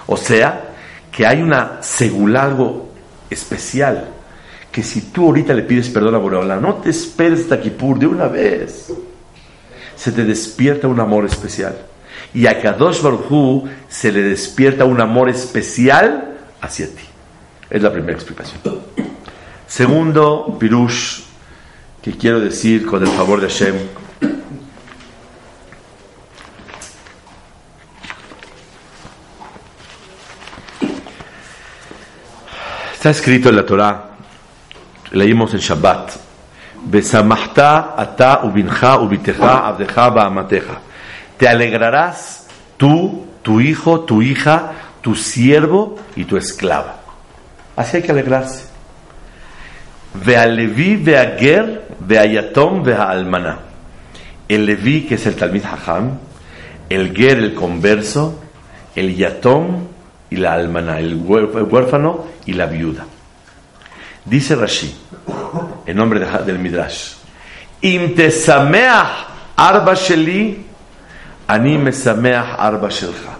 O 0.07 0.17
sea, 0.17 0.73
que 1.11 1.27
hay 1.27 1.43
una 1.43 1.83
segula, 1.83 2.45
algo 2.45 2.91
especial, 3.31 4.09
que 4.73 4.83
si 4.83 5.03
tú 5.03 5.27
ahorita 5.27 5.53
le 5.53 5.63
pides 5.63 5.91
perdón 5.91 6.15
a 6.15 6.19
Boreola, 6.19 6.57
no 6.57 6.77
te 6.77 6.91
esperes 6.91 7.41
hasta 7.43 7.57
de 7.57 8.07
una 8.07 8.27
vez. 8.27 8.93
Se 9.95 10.11
te 10.11 10.25
despierta 10.25 10.89
un 10.89 10.99
amor 10.99 11.27
especial. 11.27 11.77
Y 12.33 12.47
a 12.47 12.61
Kadosh 12.61 13.03
Baruj 13.03 13.69
se 13.89 14.11
le 14.11 14.23
despierta 14.23 14.87
un 14.87 15.01
amor 15.01 15.29
especial 15.29 16.39
hacia 16.63 16.87
ti. 16.87 17.12
Es 17.73 17.81
la 17.81 17.91
primera 17.91 18.13
explicación. 18.13 18.61
Segundo, 19.67 20.59
Pirush, 20.61 21.23
que 22.03 22.13
quiero 22.19 22.39
decir 22.39 22.85
con 22.85 23.01
el 23.01 23.09
favor 23.09 23.41
de 23.41 23.49
Hashem, 23.49 23.75
Está 32.93 33.09
escrito 33.09 33.49
en 33.49 33.57
la 33.57 33.65
Torah, 33.65 34.11
leímos 35.13 35.55
en 35.55 35.61
Shabbat, 35.61 36.13
Besamachta 36.85 37.95
ata. 37.97 38.43
Te 41.39 41.49
alegrarás 41.49 42.49
tú, 42.77 43.27
tu 43.41 43.61
hijo, 43.61 44.01
tu 44.01 44.21
hija, 44.21 44.73
tu 45.01 45.17
siervo 45.17 45.97
y 46.15 46.27
tu 46.27 46.37
esclava. 46.37 47.02
Así 47.77 47.97
hay 47.97 48.03
que 48.03 48.13
alegrarse. 48.13 48.65
Ve'alevi 50.15 50.97
ve'ager 50.97 51.83
ve'ayatom 52.01 52.83
ve'almana. 52.83 53.59
El 54.49 54.67
Levi, 54.67 55.07
que 55.07 55.15
es 55.15 55.27
el 55.27 55.37
Talmid 55.37 55.65
Hacham, 55.65 56.19
el 56.91 57.17
Ger, 57.17 57.39
el 57.39 57.55
converso, 57.55 58.39
el 58.95 59.17
Yatom 59.17 59.87
y 60.29 60.37
la 60.37 60.53
almana, 60.53 60.99
el 60.99 61.15
huérfano 61.15 62.27
y 62.45 62.53
la 62.53 62.67
viuda. 62.67 63.07
Dice 64.25 64.55
Rashi, 64.55 64.95
en 65.87 65.97
nombre 65.97 66.21
del 66.21 66.59
Midrash, 66.59 67.15
Im 67.81 68.15
arba 69.57 69.95
sheli, 69.95 70.65
ani 71.47 71.77
arba 71.77 72.89
shelcha. 72.89 73.37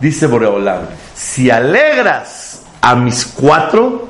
Dice 0.00 0.26
Boreolam, 0.26 0.86
si 1.14 1.50
alegras 1.50 2.49
a 2.80 2.94
mis 2.94 3.26
cuatro, 3.26 4.08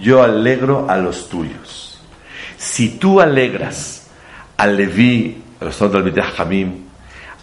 yo 0.00 0.22
alegro 0.22 0.86
a 0.88 0.96
los 0.96 1.28
tuyos. 1.28 2.00
Si 2.56 2.90
tú 2.98 3.20
alegras 3.20 4.08
al 4.56 4.76
Leví, 4.76 5.42
a 5.60 5.64
los 5.64 5.78
del 5.78 6.22
Hamim, 6.36 6.84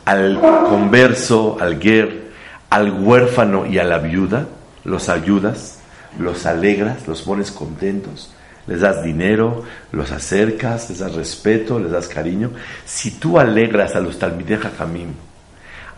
al 0.05 0.39
converso, 0.39 1.57
al 1.59 1.79
guer, 1.79 2.31
al 2.69 2.91
huérfano 2.91 3.65
y 3.65 3.79
a 3.79 3.83
la 3.83 3.97
viuda, 3.97 4.47
los 4.83 5.09
ayudas, 5.09 5.79
los 6.19 6.45
alegras, 6.45 7.07
los 7.07 7.23
pones 7.23 7.51
contentos, 7.51 8.31
les 8.67 8.81
das 8.81 9.03
dinero, 9.03 9.63
los 9.91 10.11
acercas, 10.11 10.89
les 10.89 10.99
das 10.99 11.15
respeto, 11.15 11.79
les 11.79 11.91
das 11.91 12.07
cariño. 12.07 12.51
Si 12.85 13.11
tú 13.11 13.39
alegras 13.39 13.95
a 13.95 13.99
los 13.99 14.19
talmideja 14.19 14.71
jamim, 14.77 15.13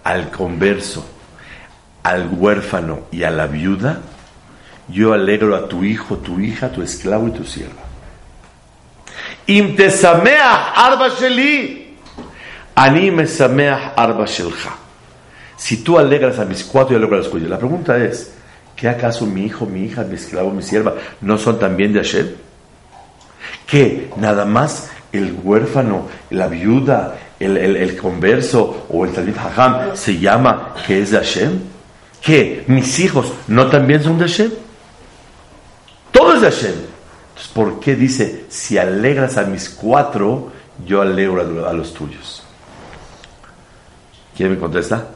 al 0.04 0.32
converso, 0.32 1.06
al 2.10 2.28
huérfano 2.32 3.02
y 3.12 3.24
a 3.24 3.30
la 3.30 3.46
viuda, 3.46 4.00
yo 4.88 5.14
alegro 5.14 5.56
a 5.56 5.68
tu 5.68 5.84
hijo, 5.84 6.18
tu 6.18 6.40
hija, 6.40 6.72
tu 6.72 6.82
esclavo 6.82 7.28
y 7.28 7.32
tu 7.32 7.44
sierva. 7.44 7.84
arba 10.76 11.08
arba 13.96 14.26
Si 15.56 15.84
tú 15.84 16.00
alegras 16.00 16.40
a 16.40 16.46
mis 16.46 16.64
cuatro, 16.64 16.94
yo 16.94 16.98
alegro 16.98 17.18
a 17.18 17.20
los 17.20 17.30
cuyos. 17.30 17.48
La 17.48 17.60
pregunta 17.60 18.04
es, 18.04 18.34
¿qué 18.76 18.90
acaso 18.90 19.28
mi 19.28 19.46
hijo, 19.46 19.68
mi 19.68 19.84
hija, 19.84 20.04
mi 20.04 20.16
esclavo, 20.16 20.50
mi 20.50 20.64
sierva 20.64 20.96
no 21.22 21.38
son 21.38 21.60
también 21.60 21.94
de 21.94 22.00
Hashem? 22.00 22.28
¿Qué? 23.68 24.10
Nada 24.18 24.46
más 24.46 24.90
el 25.12 25.38
huérfano, 25.44 26.08
la 26.32 26.48
viuda, 26.48 27.18
el, 27.40 27.96
converso 27.98 28.88
o 28.90 29.06
el 29.06 29.12
talib 29.12 29.38
hajam 29.38 29.96
se 29.96 30.18
llama 30.18 30.74
que 30.88 31.04
es 31.04 31.12
de 31.12 31.18
Hashem? 31.18 31.79
¿Qué? 32.22 32.64
¿Mis 32.68 33.00
hijos 33.00 33.32
no 33.48 33.68
también 33.68 34.04
son 34.04 34.18
de 34.18 34.26
Hashem? 34.26 34.52
Todo 36.12 36.36
es 36.36 36.42
de 36.42 36.52
Hashem. 36.52 36.76
Entonces, 37.30 37.52
¿por 37.54 37.80
qué 37.80 37.96
dice, 37.96 38.46
si 38.50 38.78
alegras 38.78 39.38
a 39.38 39.44
mis 39.44 39.70
cuatro, 39.70 40.52
yo 40.86 41.02
alegro 41.02 41.68
a 41.68 41.74
los 41.74 41.94
tuyos? 41.94 42.44
¿Quién 44.36 44.52
me 44.52 44.58
contesta? 44.58 45.08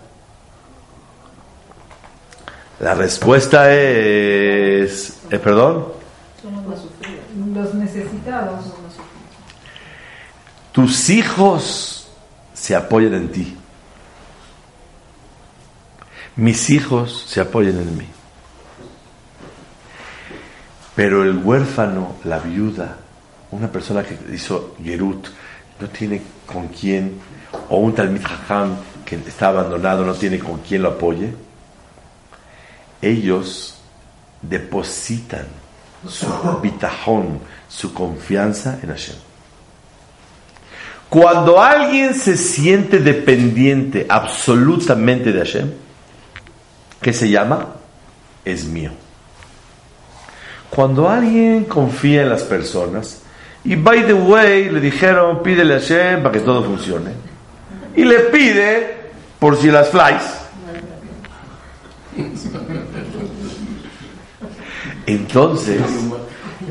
La 2.79 2.93
respuesta 2.93 3.73
es, 3.73 5.19
eh, 5.29 5.39
perdón, 5.39 5.85
los 7.53 7.73
necesitados. 7.75 8.65
Tus 10.71 11.09
hijos 11.09 12.07
se 12.53 12.75
apoyan 12.75 13.13
en 13.13 13.31
ti. 13.31 13.57
Mis 16.35 16.69
hijos 16.69 17.25
se 17.27 17.41
apoyan 17.41 17.77
en 17.77 17.97
mí. 17.97 18.07
Pero 20.95 21.23
el 21.23 21.37
huérfano, 21.37 22.15
la 22.23 22.39
viuda, 22.39 22.97
una 23.51 23.71
persona 23.71 24.03
que 24.03 24.17
hizo 24.33 24.75
Gerut, 24.83 25.27
no 25.79 25.87
tiene 25.89 26.21
con 26.45 26.67
quién, 26.67 27.19
o 27.69 27.77
un 27.77 27.93
Talmid 27.93 28.23
Hajam 28.23 28.75
que 29.05 29.15
está 29.15 29.49
abandonado, 29.49 30.05
no 30.05 30.13
tiene 30.13 30.39
con 30.39 30.59
quién 30.59 30.83
lo 30.83 30.89
apoye, 30.89 31.33
ellos 33.01 33.77
depositan 34.41 35.45
su 36.07 36.27
bitajón, 36.61 37.39
su 37.67 37.93
confianza 37.93 38.79
en 38.81 38.89
Hashem. 38.89 39.15
Cuando 41.09 41.61
alguien 41.61 42.15
se 42.15 42.37
siente 42.37 42.99
dependiente 42.99 44.05
absolutamente 44.09 45.31
de 45.31 45.39
Hashem, 45.39 45.71
¿qué 47.03 47.13
se 47.13 47.29
llama? 47.29 47.67
Es 48.43 48.65
mío. 48.65 48.89
Cuando 50.71 51.07
alguien 51.07 51.65
confía 51.65 52.23
en 52.23 52.29
las 52.29 52.41
personas, 52.41 53.21
y 53.63 53.75
by 53.75 54.07
the 54.07 54.13
way, 54.13 54.71
le 54.71 54.79
dijeron, 54.79 55.43
pídele 55.43 55.75
a 55.75 55.79
Hashem 55.79 56.23
para 56.23 56.33
que 56.33 56.39
todo 56.39 56.63
funcione, 56.63 57.11
y 57.95 58.03
le 58.03 58.19
pide 58.21 58.97
por 59.37 59.55
si 59.55 59.69
las 59.69 59.89
flies. 59.89 60.23
Entonces, 65.05 65.81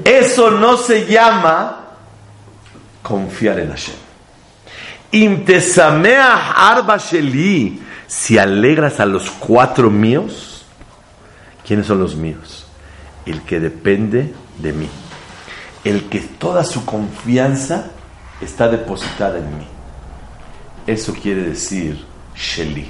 eso 0.04 0.50
no 0.50 0.76
se 0.76 1.06
llama 1.06 1.90
confiar 3.02 3.60
en 3.60 3.70
Hashem. 3.70 3.94
arba 6.56 6.96
sheli, 6.96 7.80
si 8.06 8.38
alegras 8.38 9.00
a 9.00 9.06
los 9.06 9.30
cuatro 9.30 9.90
míos, 9.90 10.64
¿quiénes 11.66 11.86
son 11.86 12.00
los 12.00 12.16
míos? 12.16 12.66
El 13.26 13.42
que 13.42 13.60
depende 13.60 14.32
de 14.58 14.72
mí, 14.72 14.88
el 15.84 16.04
que 16.04 16.20
toda 16.20 16.64
su 16.64 16.84
confianza 16.84 17.90
está 18.40 18.68
depositada 18.68 19.38
en 19.38 19.58
mí. 19.58 19.66
Eso 20.86 21.14
quiere 21.14 21.42
decir 21.42 22.04
Sheli. 22.34 22.88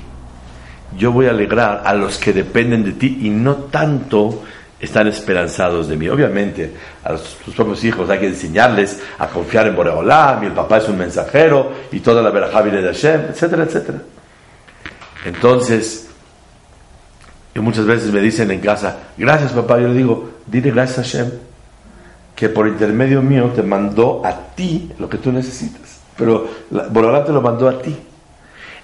Yo 0.96 1.12
voy 1.12 1.26
a 1.26 1.30
alegrar 1.30 1.82
a 1.84 1.94
los 1.94 2.18
que 2.18 2.32
dependen 2.32 2.84
de 2.84 2.92
ti 2.92 3.18
y 3.22 3.30
no 3.30 3.54
tanto 3.56 4.42
están 4.82 5.06
esperanzados 5.06 5.88
de 5.88 5.96
mí. 5.96 6.08
Obviamente, 6.08 6.74
a 7.04 7.14
tus 7.14 7.54
propios 7.54 7.84
hijos 7.84 8.10
hay 8.10 8.18
que 8.18 8.26
enseñarles 8.26 9.00
a 9.18 9.28
confiar 9.28 9.68
en 9.68 9.76
Boreolam, 9.76 10.42
y 10.42 10.46
el 10.46 10.52
papá 10.52 10.78
es 10.78 10.88
un 10.88 10.98
mensajero, 10.98 11.72
y 11.92 12.00
toda 12.00 12.20
la 12.20 12.30
verajá 12.30 12.62
viene 12.62 12.82
de 12.82 12.88
Hashem, 12.88 13.20
etcétera, 13.30 13.62
etcétera. 13.62 13.98
Entonces, 15.24 16.08
y 17.54 17.60
muchas 17.60 17.84
veces 17.84 18.12
me 18.12 18.20
dicen 18.20 18.50
en 18.50 18.60
casa, 18.60 18.98
gracias 19.16 19.52
papá, 19.52 19.78
yo 19.78 19.88
le 19.88 19.94
digo, 19.94 20.30
dile 20.46 20.70
gracias 20.70 20.98
a 20.98 21.02
Hashem, 21.02 21.30
que 22.34 22.48
por 22.48 22.66
intermedio 22.66 23.22
mío 23.22 23.52
te 23.54 23.62
mandó 23.62 24.24
a 24.24 24.54
ti 24.54 24.90
lo 24.98 25.08
que 25.08 25.18
tú 25.18 25.30
necesitas. 25.30 26.00
Pero 26.16 26.48
Boreolam 26.70 27.24
te 27.24 27.32
lo 27.32 27.40
mandó 27.40 27.68
a 27.68 27.80
ti. 27.80 27.96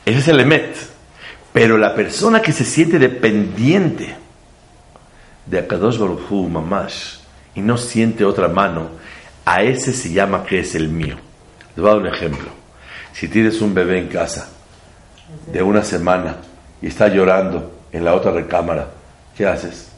Ese 0.04 0.18
es 0.18 0.28
el 0.28 0.40
emet. 0.40 0.76
Pero 1.52 1.78
la 1.78 1.95
persona 1.95 2.40
que 2.42 2.52
se 2.52 2.64
siente 2.64 2.99
dependiente, 2.99 4.16
de 5.47 5.59
Akadosh 5.59 5.99
Baruj 5.99 6.30
Mamash 6.30 7.16
y 7.54 7.61
no 7.61 7.78
siente 7.78 8.25
otra 8.25 8.49
mano, 8.49 8.90
a 9.45 9.62
ese 9.62 9.95
se 9.95 10.12
llama 10.12 10.45
que 10.45 10.61
es 10.61 10.75
el 10.75 10.88
mío. 10.88 11.16
Les 11.75 11.82
voy 11.82 11.89
a 11.89 11.95
dar 11.95 12.02
un 12.02 12.06
ejemplo. 12.06 12.49
Si 13.12 13.28
tienes 13.28 13.60
un 13.62 13.73
bebé 13.73 13.99
en 13.99 14.08
casa 14.08 14.50
de 15.47 15.62
una 15.62 15.82
semana 15.82 16.36
y 16.80 16.88
está 16.88 17.08
llorando 17.08 17.73
en 17.93 18.04
la 18.04 18.14
otra 18.14 18.32
recámara, 18.32 18.88
¿qué 19.36 19.47
haces? 19.47 19.88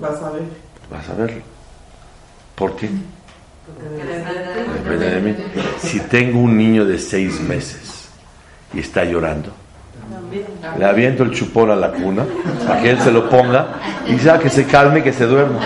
vas 0.00 0.22
a 0.22 0.30
ver. 0.30 0.42
Vas 0.90 1.08
a 1.08 1.14
verlo. 1.14 1.42
¿Por 2.54 2.76
qué? 2.76 2.88
Depende 4.74 5.10
de 5.10 5.20
mí. 5.20 5.36
Si 5.80 6.00
tengo 6.00 6.40
un 6.40 6.56
niño 6.56 6.84
de 6.84 6.98
seis 6.98 7.40
meses 7.40 8.08
y 8.74 8.80
está 8.80 9.04
llorando, 9.04 9.52
le 10.78 10.84
aviento 10.84 11.22
el 11.22 11.32
chupón 11.32 11.70
a 11.70 11.76
la 11.76 11.92
cuna 11.92 12.24
para 12.66 12.82
que 12.82 12.90
él 12.90 13.00
se 13.00 13.10
lo 13.10 13.28
ponga 13.28 13.80
y 14.06 14.16
ya 14.16 14.38
que 14.38 14.50
se 14.50 14.66
calme, 14.66 15.02
que 15.02 15.12
se 15.12 15.26
duerma. 15.26 15.60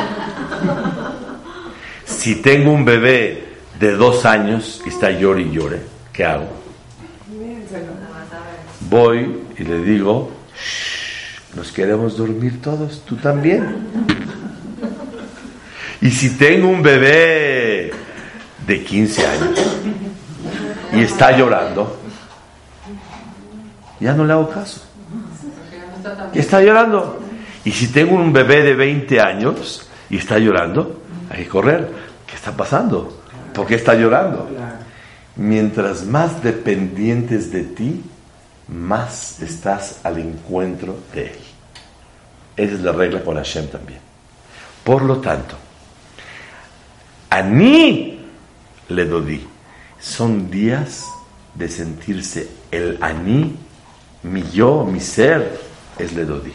Si 2.04 2.36
tengo 2.36 2.72
un 2.72 2.84
bebé 2.84 3.44
de 3.78 3.92
dos 3.92 4.24
años 4.24 4.82
y 4.84 4.88
está 4.88 5.10
llore 5.10 5.42
y 5.42 5.50
llore, 5.50 5.80
¿qué 6.12 6.24
hago? 6.24 6.65
Voy 8.88 9.42
y 9.58 9.64
le 9.64 9.80
digo, 9.80 10.30
nos 11.56 11.72
queremos 11.72 12.16
dormir 12.16 12.62
todos, 12.62 13.02
tú 13.04 13.16
también. 13.16 13.86
Y 16.00 16.10
si 16.10 16.36
tengo 16.36 16.68
un 16.68 16.82
bebé 16.82 17.90
de 18.66 18.84
15 18.84 19.26
años 19.26 19.78
y 20.92 21.00
está 21.00 21.36
llorando, 21.36 21.98
ya 23.98 24.12
no 24.12 24.24
le 24.24 24.32
hago 24.32 24.48
caso. 24.48 24.82
Y 26.32 26.38
está 26.38 26.62
llorando. 26.62 27.20
Y 27.64 27.72
si 27.72 27.88
tengo 27.88 28.14
un 28.14 28.32
bebé 28.32 28.62
de 28.62 28.74
20 28.74 29.20
años 29.20 29.88
y 30.08 30.18
está 30.18 30.38
llorando, 30.38 31.00
hay 31.28 31.44
que 31.44 31.48
correr. 31.48 31.90
¿Qué 32.26 32.36
está 32.36 32.52
pasando? 32.52 33.20
¿Por 33.52 33.66
qué 33.66 33.74
está 33.74 33.94
llorando? 33.94 34.48
Mientras 35.36 36.04
más 36.04 36.42
dependientes 36.42 37.52
de 37.52 37.62
ti, 37.62 38.02
más 38.68 39.40
estás 39.40 40.00
al 40.02 40.18
encuentro 40.18 40.98
de 41.14 41.26
Él. 41.26 41.38
Esa 42.56 42.74
es 42.74 42.80
la 42.80 42.92
regla 42.92 43.22
con 43.22 43.36
Hashem 43.36 43.68
también. 43.68 44.00
Por 44.82 45.02
lo 45.02 45.18
tanto, 45.18 45.56
a 47.30 47.42
mí 47.42 48.20
le 48.88 49.04
doy. 49.04 49.46
Son 50.00 50.50
días 50.50 51.04
de 51.54 51.68
sentirse 51.68 52.48
el 52.70 52.98
aní 53.00 53.56
mi 54.26 54.42
yo, 54.50 54.84
mi 54.84 55.00
ser, 55.00 55.58
es 55.98 56.12
Ledodi. 56.12 56.52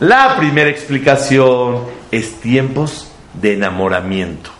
La 0.00 0.36
primera 0.36 0.70
explicación 0.70 1.84
es 2.10 2.40
tiempos 2.40 3.10
de 3.34 3.54
enamoramiento 3.54 4.50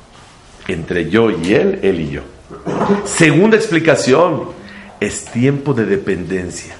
entre 0.68 1.10
yo 1.10 1.30
y 1.30 1.54
él, 1.54 1.80
él 1.82 2.00
y 2.00 2.10
yo. 2.10 2.22
Segunda 3.04 3.56
explicación 3.56 4.48
es 5.00 5.24
tiempo 5.24 5.74
de 5.74 5.86
dependencia. 5.86 6.74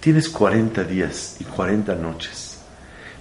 Tienes 0.00 0.28
40 0.28 0.84
días 0.84 1.36
y 1.40 1.44
40 1.44 1.94
noches 1.94 2.58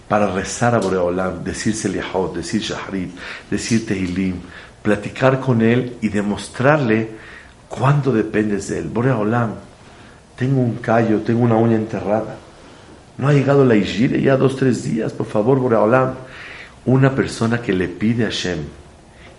para 0.08 0.28
rezar 0.28 0.76
a 0.76 0.80
Boreolam, 0.80 1.44
decir 1.44 1.76
Selihot, 1.76 2.36
decir 2.36 2.62
Shahrid, 2.62 3.10
decir 3.50 3.86
Tehilim, 3.86 4.36
platicar 4.82 5.40
con 5.40 5.62
él 5.62 5.98
y 6.02 6.10
demostrarle 6.10 7.10
cuánto 7.70 8.12
dependes 8.12 8.68
de 8.68 8.80
él. 8.80 8.90
Boreolam, 8.90 9.56
tengo 10.36 10.62
un 10.62 10.76
callo, 10.76 11.22
tengo 11.22 11.42
una 11.42 11.56
uña 11.56 11.76
enterrada. 11.76 12.38
No 13.18 13.28
ha 13.28 13.34
llegado 13.34 13.66
la 13.66 13.76
Ijire 13.76 14.22
ya 14.22 14.38
dos, 14.38 14.56
tres 14.56 14.84
días, 14.84 15.14
por 15.14 15.26
favor, 15.26 15.60
Boreolam. 15.60 16.14
Una 16.86 17.16
persona 17.16 17.62
que 17.62 17.72
le 17.72 17.88
pide 17.88 18.26
a 18.26 18.28
Hashem 18.28 18.60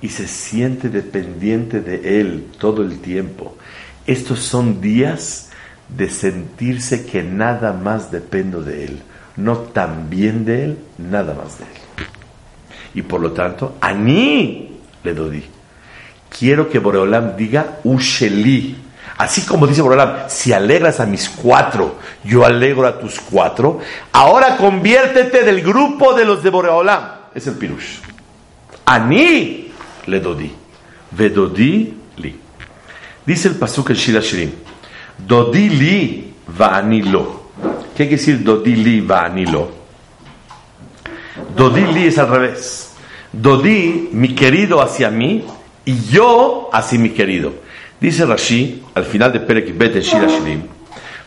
y 0.04 0.10
se 0.10 0.28
siente 0.28 0.90
dependiente 0.90 1.80
de 1.80 2.20
él 2.20 2.48
todo 2.58 2.82
el 2.82 2.98
tiempo. 3.00 3.56
Estos 4.06 4.40
son 4.40 4.82
días 4.82 5.48
de 5.88 6.10
sentirse 6.10 7.06
que 7.06 7.22
nada 7.22 7.72
más 7.72 8.10
dependo 8.10 8.60
de 8.60 8.84
él. 8.84 9.02
No 9.38 9.56
tan 9.56 10.10
bien 10.10 10.44
de 10.44 10.64
él, 10.64 10.78
nada 10.98 11.32
más 11.32 11.58
de 11.58 11.64
él. 11.64 12.06
Y 12.96 13.00
por 13.00 13.18
lo 13.18 13.32
tanto, 13.32 13.76
a 13.80 13.94
mí 13.94 14.78
le 15.02 15.14
doy. 15.14 15.42
Quiero 16.28 16.68
que 16.68 16.78
Boreolam 16.80 17.34
diga 17.34 17.78
Usheli 17.84 18.76
Así 19.16 19.46
como 19.46 19.66
dice 19.66 19.80
Borolam, 19.80 20.24
si 20.28 20.52
alegras 20.52 21.00
a 21.00 21.06
mis 21.06 21.30
cuatro, 21.30 21.96
yo 22.24 22.44
alegro 22.44 22.86
a 22.86 22.98
tus 22.98 23.20
cuatro. 23.20 23.78
Ahora 24.12 24.58
conviértete 24.58 25.44
del 25.44 25.62
grupo 25.62 26.12
de 26.12 26.26
los 26.26 26.42
de 26.42 26.50
Boreolam. 26.50 27.04
Es 27.34 27.46
el 27.46 27.54
pirush. 27.54 28.00
Ani 28.84 29.63
le 30.06 30.20
dodi. 30.20 30.50
Vedodi 31.10 31.94
li. 32.16 32.34
Dice 33.24 33.48
el 33.48 33.56
pasuk 33.56 33.90
el 33.90 33.96
Shira 33.96 34.20
Shirim. 34.20 34.50
Dodi 35.16 35.68
li 35.68 36.34
va 36.58 36.82
lo. 36.82 37.50
¿Qué 37.94 38.08
quiere 38.08 38.16
decir 38.16 38.42
dodi 38.42 38.74
li 38.76 39.00
va 39.00 39.28
lo? 39.28 39.70
Dodi 41.56 41.86
li 41.92 42.06
es 42.06 42.18
al 42.18 42.28
revés. 42.28 42.90
Dodi, 43.32 44.10
mi 44.12 44.34
querido 44.34 44.80
hacia 44.80 45.10
mí, 45.10 45.44
y 45.84 46.00
yo 46.06 46.70
hacia 46.72 46.98
mi 46.98 47.10
querido. 47.10 47.52
Dice 48.00 48.26
Rashi, 48.26 48.82
al 48.94 49.04
final 49.04 49.32
de 49.32 49.40
Perek 49.40 49.76
Bet 49.76 49.96
Shira 50.00 50.26
Shirim, 50.26 50.62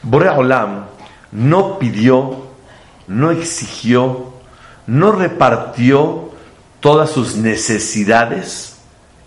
Borea 0.04 0.34
Olam 0.34 0.86
no 1.32 1.80
pidió, 1.80 2.46
no 3.08 3.32
exigió, 3.32 4.34
no 4.86 5.12
repartió 5.12 6.32
todas 6.88 7.10
sus 7.10 7.36
necesidades 7.36 8.78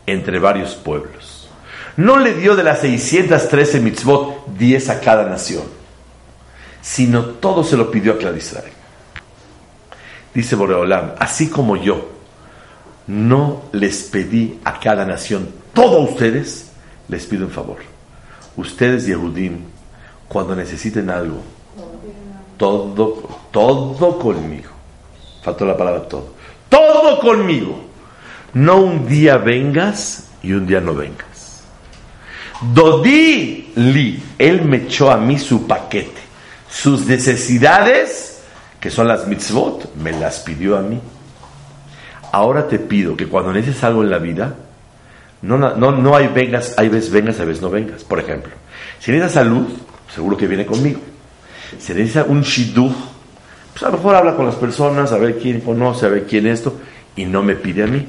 entre 0.07 0.39
varios 0.39 0.77
pueblos. 0.77 1.47
No 1.95 2.17
le 2.17 2.33
dio 2.33 2.57
de 2.57 2.63
las 2.63 2.81
613 2.81 3.81
mitzvot 3.81 4.47
10 4.57 4.89
a 4.89 5.01
cada 5.01 5.29
nación, 5.29 5.65
sino 6.81 7.23
todo 7.23 7.63
se 7.63 7.77
lo 7.77 7.91
pidió 7.91 8.15
a 8.15 8.17
Clar 8.19 8.35
Israel. 8.35 8.73
Dice 10.33 10.57
Boreolam, 10.57 11.13
así 11.19 11.51
como 11.51 11.77
yo 11.77 12.09
no 13.07 13.65
les 13.73 14.05
pedí 14.05 14.59
a 14.65 14.81
cada 14.81 15.05
nación, 15.05 15.51
todo 15.75 15.99
a 15.99 16.05
ustedes, 16.05 16.71
les 17.09 17.27
pido 17.27 17.45
un 17.45 17.53
favor. 17.53 17.81
Ustedes, 18.57 19.05
Yehudim, 19.05 19.65
cuando 20.29 20.57
necesiten 20.57 21.11
algo, 21.11 21.43
todo, 22.57 23.39
todo 23.51 24.19
conmigo. 24.19 24.71
Faltó 25.43 25.67
la 25.67 25.77
palabra 25.77 26.09
todo. 26.09 26.40
Todo 26.71 27.21
conmigo. 27.21 27.85
No 28.55 28.79
un 28.79 29.07
día 29.07 29.37
vengas 29.37 30.31
y 30.43 30.53
un 30.53 30.67
día 30.67 30.81
no 30.81 30.95
vengas. 30.95 31.63
Dodí 32.73 33.73
li, 33.77 34.23
él 34.39 34.63
me 34.63 34.79
echó 34.79 35.11
a 35.11 35.19
mí 35.19 35.39
su 35.39 35.67
paquete. 35.67 36.21
Sus 36.71 37.07
necesidades, 37.07 38.43
que 38.81 38.91
son 38.91 39.09
las 39.09 39.27
mitzvot, 39.27 39.95
me 39.97 40.13
las 40.13 40.41
pidió 40.41 40.79
a 40.79 40.83
mí. 40.83 41.01
Ahora 42.33 42.69
te 42.69 42.79
pido 42.79 43.17
que 43.17 43.27
cuando 43.27 43.53
necesites 43.53 43.85
algo 43.85 44.03
en 44.03 44.11
la 44.11 44.19
vida, 44.19 44.55
no, 45.43 45.59
no, 45.59 45.93
no 45.93 46.17
hay 46.17 46.29
vengas, 46.29 46.75
hay 46.77 46.89
veces 46.89 47.11
vengas, 47.11 47.41
hay 47.41 47.47
veces 47.47 47.63
no 47.63 47.71
vengas. 47.71 48.05
Por 48.05 48.21
ejemplo, 48.21 48.53
si 49.01 49.11
necesitas 49.11 49.43
salud, 49.43 49.67
seguro 50.15 50.37
que 50.37 50.47
viene 50.47 50.67
conmigo. 50.67 51.01
Si 51.79 51.93
necesitas 51.93 52.27
un 52.29 52.43
shidduch, 52.43 52.95
pues 53.73 53.83
a 53.83 53.87
lo 53.87 53.97
mejor 53.97 54.15
habla 54.17 54.37
con 54.37 54.47
las 54.47 54.57
personas, 54.57 55.13
a 55.13 55.19
ver 55.19 55.39
quién 55.39 55.61
conoce, 55.61 56.07
a 56.07 56.09
ver 56.09 56.27
quién 56.27 56.47
esto, 56.47 56.75
y 57.17 57.25
no 57.25 57.43
me 57.43 57.55
pide 57.55 57.85
a 57.85 57.87
mí. 57.87 58.07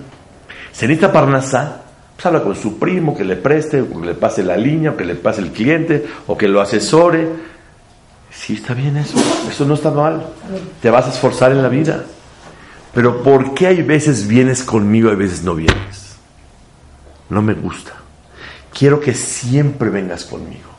Si 0.72 0.88
necesita 0.88 1.12
parnasá, 1.12 1.82
pues 2.16 2.26
habla 2.26 2.44
con 2.44 2.56
su 2.56 2.80
primo, 2.80 3.16
que 3.16 3.24
le 3.24 3.36
preste, 3.36 3.82
o 3.82 4.00
que 4.02 4.08
le 4.08 4.14
pase 4.14 4.44
la 4.44 4.58
línea, 4.58 4.92
o 4.92 4.98
que 4.98 5.06
le 5.06 5.16
pase 5.16 5.42
el 5.42 5.52
cliente, 5.52 6.06
o 6.28 6.38
que 6.38 6.48
lo 6.48 6.62
asesore. 6.62 7.28
Sí, 8.32 8.54
está 8.54 8.74
bien 8.74 8.98
eso, 8.98 9.18
eso 9.50 9.66
no 9.66 9.74
está 9.74 9.92
mal. 9.92 10.26
Te 10.82 10.90
vas 10.90 11.06
a 11.08 11.10
esforzar 11.10 11.52
en 11.52 11.62
la 11.62 11.70
vida. 11.70 12.06
Pero 12.94 13.24
¿por 13.24 13.54
qué 13.54 13.68
hay 13.68 13.82
veces 13.84 14.28
vienes 14.28 14.64
conmigo 14.64 15.10
y 15.10 15.12
hay 15.12 15.18
veces 15.18 15.44
no 15.44 15.56
vienes? 15.56 16.16
No 17.30 17.42
me 17.42 17.54
gusta. 17.54 17.94
Quiero 18.78 19.00
que 19.00 19.14
siempre 19.14 19.90
vengas 19.90 20.26
conmigo. 20.26 20.70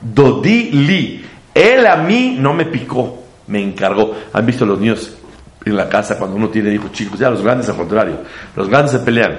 Dodi 0.00 0.70
li. 0.70 1.24
Él 1.54 1.86
a 1.86 1.96
mí 1.96 2.36
no 2.38 2.52
me 2.52 2.66
picó, 2.66 3.23
me 3.46 3.62
encargó. 3.62 4.14
¿Han 4.32 4.46
visto 4.46 4.64
los 4.64 4.78
niños 4.78 5.16
en 5.64 5.76
la 5.76 5.88
casa 5.88 6.18
cuando 6.18 6.36
uno 6.36 6.48
tiene 6.48 6.72
hijos 6.72 6.92
chicos? 6.92 7.18
Ya 7.18 7.30
los 7.30 7.42
grandes 7.42 7.68
al 7.68 7.76
contrario. 7.76 8.18
Los 8.56 8.68
grandes 8.68 8.92
se 8.92 8.98
pelean. 9.00 9.38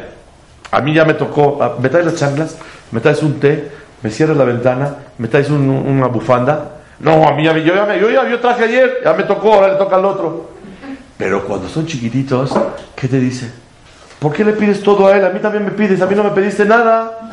A 0.72 0.82
mí 0.82 0.94
ya 0.94 1.06
me 1.06 1.14
tocó, 1.14 1.60
ah, 1.62 1.76
me 1.80 1.90
traes 1.90 2.06
las 2.06 2.16
chanclas, 2.16 2.58
me 2.92 3.00
traes 3.00 3.24
un 3.24 3.40
té, 3.40 3.72
me 4.02 4.10
cierras 4.10 4.36
la 4.36 4.44
ventana, 4.44 4.96
me 5.18 5.28
traes 5.28 5.50
una 5.50 6.08
bufanda. 6.08 6.72
No, 7.00 7.28
a 7.28 7.34
mí, 7.34 7.48
a 7.48 7.54
mí 7.54 7.64
yo, 7.64 7.76
ya 7.76 7.86
me, 7.86 8.00
yo, 8.00 8.10
ya, 8.10 8.28
yo 8.28 8.40
traje 8.40 8.66
ayer, 8.66 8.98
ya 9.04 9.14
me 9.14 9.24
tocó, 9.24 9.54
ahora 9.54 9.74
le 9.74 9.76
toca 9.76 9.96
al 9.96 10.06
otro. 10.06 10.50
Pero 11.18 11.46
cuando 11.46 11.70
son 11.70 11.86
chiquititos, 11.86 12.52
¿qué 12.96 13.08
te 13.08 13.20
dice? 13.20 13.52
¿Por 14.20 14.34
qué 14.34 14.44
le 14.44 14.54
pides 14.54 14.82
todo 14.82 15.08
a 15.08 15.16
él? 15.16 15.26
A 15.26 15.30
mí 15.30 15.40
también 15.40 15.66
me 15.66 15.72
pides, 15.72 16.02
a 16.02 16.06
mí 16.06 16.16
no 16.16 16.24
me 16.24 16.32
pediste 16.32 16.66
nada. 16.66 17.20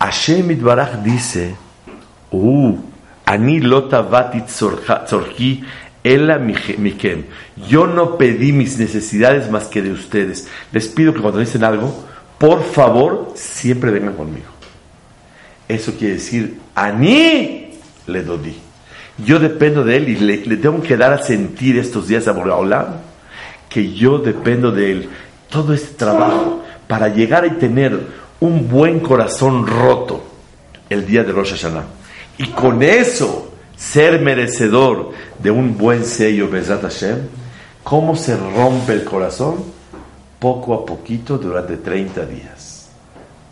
Hashem 0.00 0.50
Itbaraj 0.50 1.02
dice, 1.02 1.54
uh, 2.30 2.74
ani 3.30 3.60
lotavati 3.60 4.42
tzorki 4.42 5.64
ela 6.02 6.38
mikem. 6.38 7.24
Yo 7.68 7.86
no 7.86 8.16
pedí 8.16 8.52
mis 8.52 8.78
necesidades 8.78 9.50
más 9.50 9.64
que 9.64 9.82
de 9.82 9.92
ustedes. 9.92 10.48
Les 10.72 10.88
pido 10.88 11.14
que 11.14 11.20
cuando 11.20 11.38
dicen 11.38 11.62
algo, 11.62 12.06
por 12.38 12.64
favor, 12.64 13.32
siempre 13.34 13.90
vengan 13.90 14.14
conmigo. 14.14 14.48
Eso 15.68 15.92
quiere 15.96 16.14
decir, 16.14 16.58
ani 16.74 17.78
le 18.06 18.22
dodí. 18.22 18.56
Yo 19.24 19.38
dependo 19.38 19.84
de 19.84 19.96
él 19.96 20.08
y 20.08 20.16
le, 20.16 20.56
tengo 20.56 20.82
que 20.82 20.96
dar 20.96 21.12
a 21.12 21.22
sentir 21.22 21.78
estos 21.78 22.08
días 22.08 22.26
a 22.26 22.34
que 23.68 23.92
yo 23.92 24.18
dependo 24.18 24.72
de 24.72 24.92
él. 24.92 25.08
Todo 25.48 25.74
este 25.74 25.94
trabajo 25.94 26.64
para 26.88 27.08
llegar 27.08 27.46
y 27.46 27.50
tener 27.50 28.00
un 28.40 28.68
buen 28.68 29.00
corazón 29.00 29.66
roto 29.66 30.24
el 30.88 31.06
día 31.06 31.22
de 31.22 31.32
Rosh 31.32 31.50
Hashanah. 31.50 31.99
Y 32.40 32.46
con 32.52 32.82
eso 32.82 33.52
ser 33.76 34.18
merecedor 34.22 35.12
de 35.38 35.50
un 35.50 35.76
buen 35.76 36.06
sello, 36.06 36.48
Bezat 36.48 36.80
Hashem, 36.80 37.18
¿cómo 37.84 38.16
se 38.16 38.34
rompe 38.34 38.94
el 38.94 39.04
corazón? 39.04 39.56
Poco 40.38 40.72
a 40.72 40.86
poquito 40.86 41.36
durante 41.36 41.76
30 41.76 42.24
días. 42.24 42.88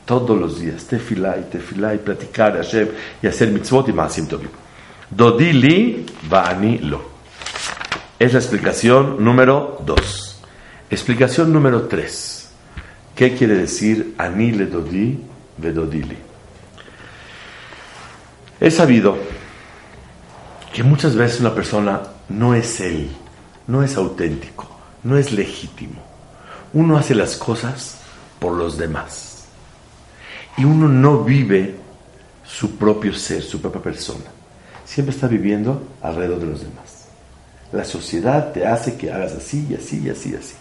Todos 0.07 0.41
los 0.41 0.59
días, 0.59 0.87
tefilá 0.87 1.37
y 1.37 1.51
tefilá 1.51 1.95
y 1.95 1.99
platicar 1.99 2.53
a 2.53 2.63
Hashem 2.63 2.89
y 3.23 3.27
hacer 3.27 3.51
mitzvot 3.51 3.91
y 3.91 3.93
más 3.93 4.19
Dodili 5.11 6.07
ba'ani 6.27 6.79
lo. 6.79 7.03
Es 8.19 8.33
la 8.33 8.39
explicación 8.39 9.23
número 9.23 9.83
2. 9.85 10.43
Explicación 10.89 11.53
número 11.53 11.83
3. 11.83 12.49
¿Qué 13.15 13.35
quiere 13.35 13.55
decir 13.57 14.15
ani 14.17 14.51
le 14.53 14.65
dodi 14.65 15.21
vedodili? 15.59 16.28
He 18.61 18.71
sabido 18.71 19.17
que 20.73 20.83
muchas 20.83 21.15
veces 21.15 21.41
una 21.41 21.55
persona 21.55 22.03
no 22.29 22.55
es 22.55 22.81
él, 22.81 23.11
no 23.67 23.83
es 23.83 23.97
auténtico, 23.97 24.69
no 25.05 25.17
es 25.17 25.33
legítimo. 25.33 26.03
Uno 26.73 26.99
hace 26.99 27.15
las 27.15 27.37
cosas 27.37 27.99
por 28.39 28.55
los 28.55 28.77
demás. 28.77 29.45
Y 30.57 30.65
uno 30.65 30.89
no 30.89 31.23
vive 31.23 31.77
su 32.45 32.77
propio 32.77 33.15
ser, 33.15 33.43
su 33.43 33.61
propia 33.61 33.81
persona. 33.81 34.25
Siempre 34.85 35.15
está 35.15 35.29
viviendo 35.29 35.89
alrededor 36.03 36.41
de 36.41 36.47
los 36.47 36.61
demás. 36.61 37.09
La 37.73 37.85
sociedad 37.85 38.53
te 38.53 38.67
hace 38.67 38.97
que 38.97 39.13
hagas 39.13 39.33
así 39.33 39.67
y 39.71 39.75
así 39.75 40.03
y 40.05 40.11
así 40.11 40.31
y 40.31 40.37
así. 40.37 40.55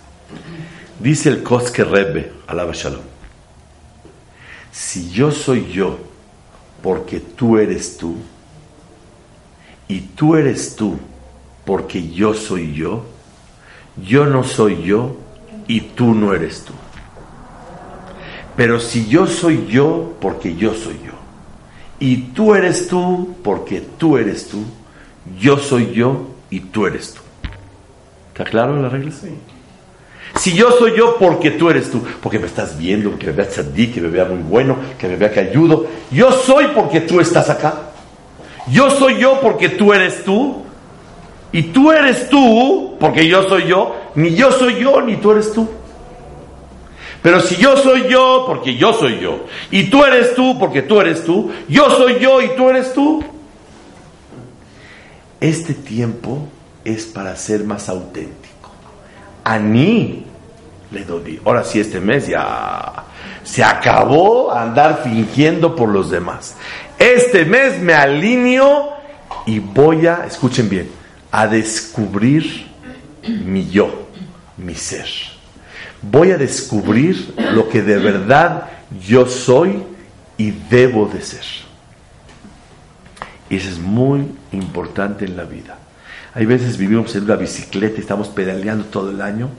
Dice 0.99 1.29
el 1.29 1.41
Koske 1.41 1.83
Rebbe, 1.83 2.31
alaba 2.47 2.73
Shalom, 2.73 3.01
si 4.71 5.09
yo 5.09 5.31
soy 5.31 5.71
yo 5.71 6.06
porque 6.81 7.19
tú 7.19 7.57
eres 7.57 7.97
tú, 7.97 8.15
y 9.87 10.01
tú 10.01 10.35
eres 10.35 10.75
tú 10.75 10.97
porque 11.65 12.09
yo 12.09 12.33
soy 12.33 12.73
yo, 12.73 13.05
yo 14.05 14.25
no 14.25 14.43
soy 14.43 14.83
yo 14.83 15.15
y 15.67 15.81
tú 15.81 16.13
no 16.13 16.33
eres 16.33 16.63
tú. 16.63 16.73
Pero 18.55 18.79
si 18.79 19.07
yo 19.07 19.27
soy 19.27 19.67
yo 19.67 20.15
porque 20.19 20.55
yo 20.55 20.73
soy 20.73 20.95
yo, 21.05 21.13
y 21.99 22.17
tú 22.33 22.55
eres 22.55 22.87
tú 22.87 23.35
porque 23.43 23.81
tú 23.81 24.17
eres 24.17 24.47
tú, 24.47 24.63
yo 25.39 25.57
soy 25.57 25.93
yo 25.93 26.27
y 26.49 26.59
tú 26.59 26.85
eres 26.85 27.13
tú. 27.13 27.21
¿Está 28.33 28.43
claro 28.43 28.81
la 28.81 28.89
regla? 28.89 29.11
Sí. 29.11 29.29
Si 30.39 30.53
yo 30.53 30.71
soy 30.71 30.95
yo, 30.95 31.17
porque 31.17 31.51
tú 31.51 31.69
eres 31.69 31.89
tú. 31.89 32.01
Porque 32.21 32.39
me 32.39 32.47
estás 32.47 32.77
viendo, 32.77 33.17
que 33.17 33.27
me 33.27 33.33
veas 33.33 33.59
ti, 33.73 33.87
que 33.87 34.01
me 34.01 34.09
vea 34.09 34.25
muy 34.25 34.39
bueno, 34.39 34.77
que 34.97 35.07
me 35.07 35.15
vea 35.15 35.31
que 35.31 35.39
ayudo. 35.39 35.87
Yo 36.11 36.31
soy 36.31 36.67
porque 36.75 37.01
tú 37.01 37.19
estás 37.19 37.49
acá. 37.49 37.91
Yo 38.67 38.89
soy 38.91 39.17
yo 39.17 39.39
porque 39.41 39.69
tú 39.69 39.93
eres 39.93 40.23
tú. 40.23 40.63
Y 41.51 41.63
tú 41.63 41.91
eres 41.91 42.29
tú 42.29 42.97
porque 42.99 43.27
yo 43.27 43.47
soy 43.47 43.67
yo. 43.67 43.95
Ni 44.15 44.35
yo 44.35 44.51
soy 44.51 44.79
yo, 44.79 45.01
ni 45.01 45.15
tú 45.17 45.31
eres 45.31 45.51
tú. 45.53 45.67
Pero 47.21 47.41
si 47.41 47.55
yo 47.55 47.75
soy 47.77 48.07
yo 48.07 48.43
porque 48.45 48.75
yo 48.75 48.93
soy 48.93 49.19
yo. 49.19 49.45
Y 49.71 49.85
tú 49.89 50.03
eres 50.03 50.35
tú 50.35 50.57
porque 50.59 50.83
tú 50.83 51.01
eres 51.01 51.23
tú. 51.23 51.51
Yo 51.67 51.89
soy 51.89 52.19
yo 52.19 52.41
y 52.41 52.49
tú 52.49 52.69
eres 52.69 52.93
tú. 52.93 53.23
Este 55.39 55.73
tiempo 55.73 56.47
es 56.83 57.05
para 57.05 57.35
ser 57.35 57.63
más 57.63 57.89
auténtico. 57.89 58.71
A 59.43 59.59
mí 59.59 60.26
le 60.91 61.03
doy. 61.03 61.39
Ahora 61.45 61.63
sí, 61.63 61.79
este 61.79 61.99
mes 61.99 62.27
ya 62.27 63.03
se 63.43 63.63
acabó 63.63 64.51
andar 64.51 65.01
fingiendo 65.03 65.75
por 65.75 65.89
los 65.89 66.09
demás. 66.09 66.55
Este 66.97 67.45
mes 67.45 67.79
me 67.79 67.93
alineo 67.93 68.93
y 69.45 69.59
voy 69.59 70.07
a, 70.07 70.25
escuchen 70.25 70.69
bien, 70.69 70.89
a 71.31 71.47
descubrir 71.47 72.67
mi 73.27 73.69
yo, 73.69 74.07
mi 74.57 74.75
ser. 74.75 75.07
Voy 76.01 76.31
a 76.31 76.37
descubrir 76.37 77.33
lo 77.53 77.67
que 77.69 77.81
de 77.81 77.97
verdad 77.97 78.69
yo 79.05 79.25
soy 79.25 79.83
y 80.37 80.51
debo 80.51 81.07
de 81.07 81.21
ser. 81.21 81.45
Y 83.49 83.55
eso 83.57 83.69
es 83.69 83.79
muy 83.79 84.27
importante 84.51 85.25
en 85.25 85.37
la 85.37 85.43
vida. 85.43 85.77
Hay 86.33 86.45
veces 86.45 86.77
vivimos 86.77 87.15
en 87.15 87.23
una 87.23 87.35
bicicleta 87.35 87.97
y 87.97 88.01
estamos 88.01 88.27
pedaleando 88.27 88.85
todo 88.85 89.09
el 89.09 89.21
año 89.21 89.49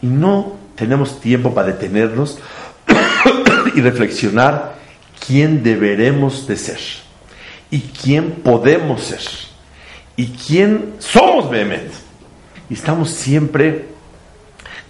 y 0.00 0.06
no 0.06 0.61
tenemos 0.82 1.20
tiempo 1.20 1.54
para 1.54 1.68
detenernos 1.68 2.38
y 3.76 3.80
reflexionar 3.80 4.74
quién 5.24 5.62
deberemos 5.62 6.48
de 6.48 6.56
ser 6.56 6.80
y 7.70 7.82
quién 7.82 8.32
podemos 8.42 9.00
ser 9.00 9.20
y 10.16 10.26
quién 10.26 10.94
somos 10.98 11.48
Behemet. 11.48 11.92
Y 12.68 12.74
estamos 12.74 13.10
siempre 13.10 13.90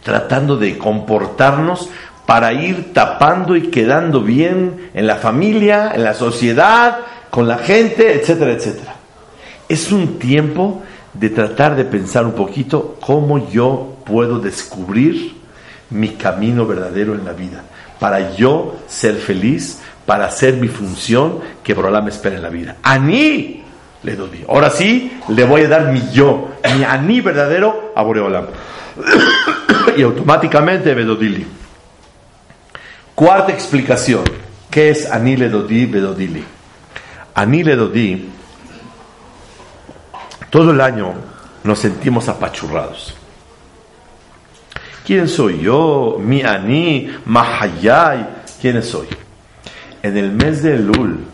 tratando 0.03 0.57
de 0.57 0.79
comportarnos 0.79 1.91
para 2.25 2.55
ir 2.55 2.95
tapando 2.95 3.55
y 3.55 3.69
quedando 3.69 4.23
bien 4.23 4.89
en 4.95 5.07
la 5.07 5.17
familia, 5.17 5.93
en 5.95 6.05
la 6.05 6.15
sociedad, 6.15 7.01
con 7.29 7.47
la 7.47 7.59
gente, 7.59 8.15
etcétera, 8.15 8.53
etcétera. 8.53 8.95
Es 9.69 9.93
un 9.93 10.19
tiempo 10.19 10.83
de 11.13 11.29
tratar 11.29 11.77
de 11.77 11.85
pensar 11.85 12.25
un 12.25 12.33
poquito 12.33 12.97
cómo 12.99 13.51
yo 13.51 13.99
puedo 14.07 14.39
descubrir 14.39 15.42
mi 15.93 16.11
camino 16.11 16.67
verdadero 16.67 17.15
en 17.15 17.25
la 17.25 17.33
vida, 17.33 17.63
para 17.99 18.35
yo 18.35 18.81
ser 18.89 19.17
feliz, 19.17 19.81
para 20.07 20.27
hacer 20.27 20.55
mi 20.55 20.69
función 20.69 21.41
que 21.63 21.75
Borolam 21.75 22.05
me 22.05 22.11
espera 22.11 22.37
en 22.37 22.43
la 22.43 22.49
vida. 22.49 22.77
Aní 22.83 23.63
le 24.03 24.17
doy. 24.17 24.45
Ahora 24.49 24.71
sí, 24.71 25.21
le 25.29 25.45
voy 25.45 25.63
a 25.63 25.69
dar 25.69 25.93
mi 25.93 26.03
yo, 26.13 26.51
mi 26.77 26.85
aní 26.85 27.21
verdadero 27.21 27.93
a 27.95 28.03
Boreolam. 28.03 28.47
y 29.97 30.03
automáticamente 30.03 30.95
Bedodili. 30.95 31.47
Cuarta 33.15 33.53
explicación. 33.53 34.25
¿Qué 34.71 34.91
es 34.91 35.11
aní 35.11 35.37
le 35.37 35.49
dodí, 35.49 35.87
Bedodili? 35.87 36.45
Aní 37.35 37.63
le 37.63 37.77
dodí, 37.77 38.31
todo 40.51 40.71
el 40.73 40.81
año 40.81 41.15
nos 41.65 41.79
sentimos 41.79 42.29
apachurrados. 42.29 43.15
¿Quién 45.05 45.29
soy 45.29 45.61
yo? 45.61 46.19
Mi 46.21 46.43
aní, 46.43 47.11
mahayay. 47.25 48.27
¿Quién 48.61 48.83
soy? 48.83 49.09
En 50.03 50.17
el 50.17 50.31
mes 50.31 50.63
de 50.63 50.79
Lul 50.79 51.25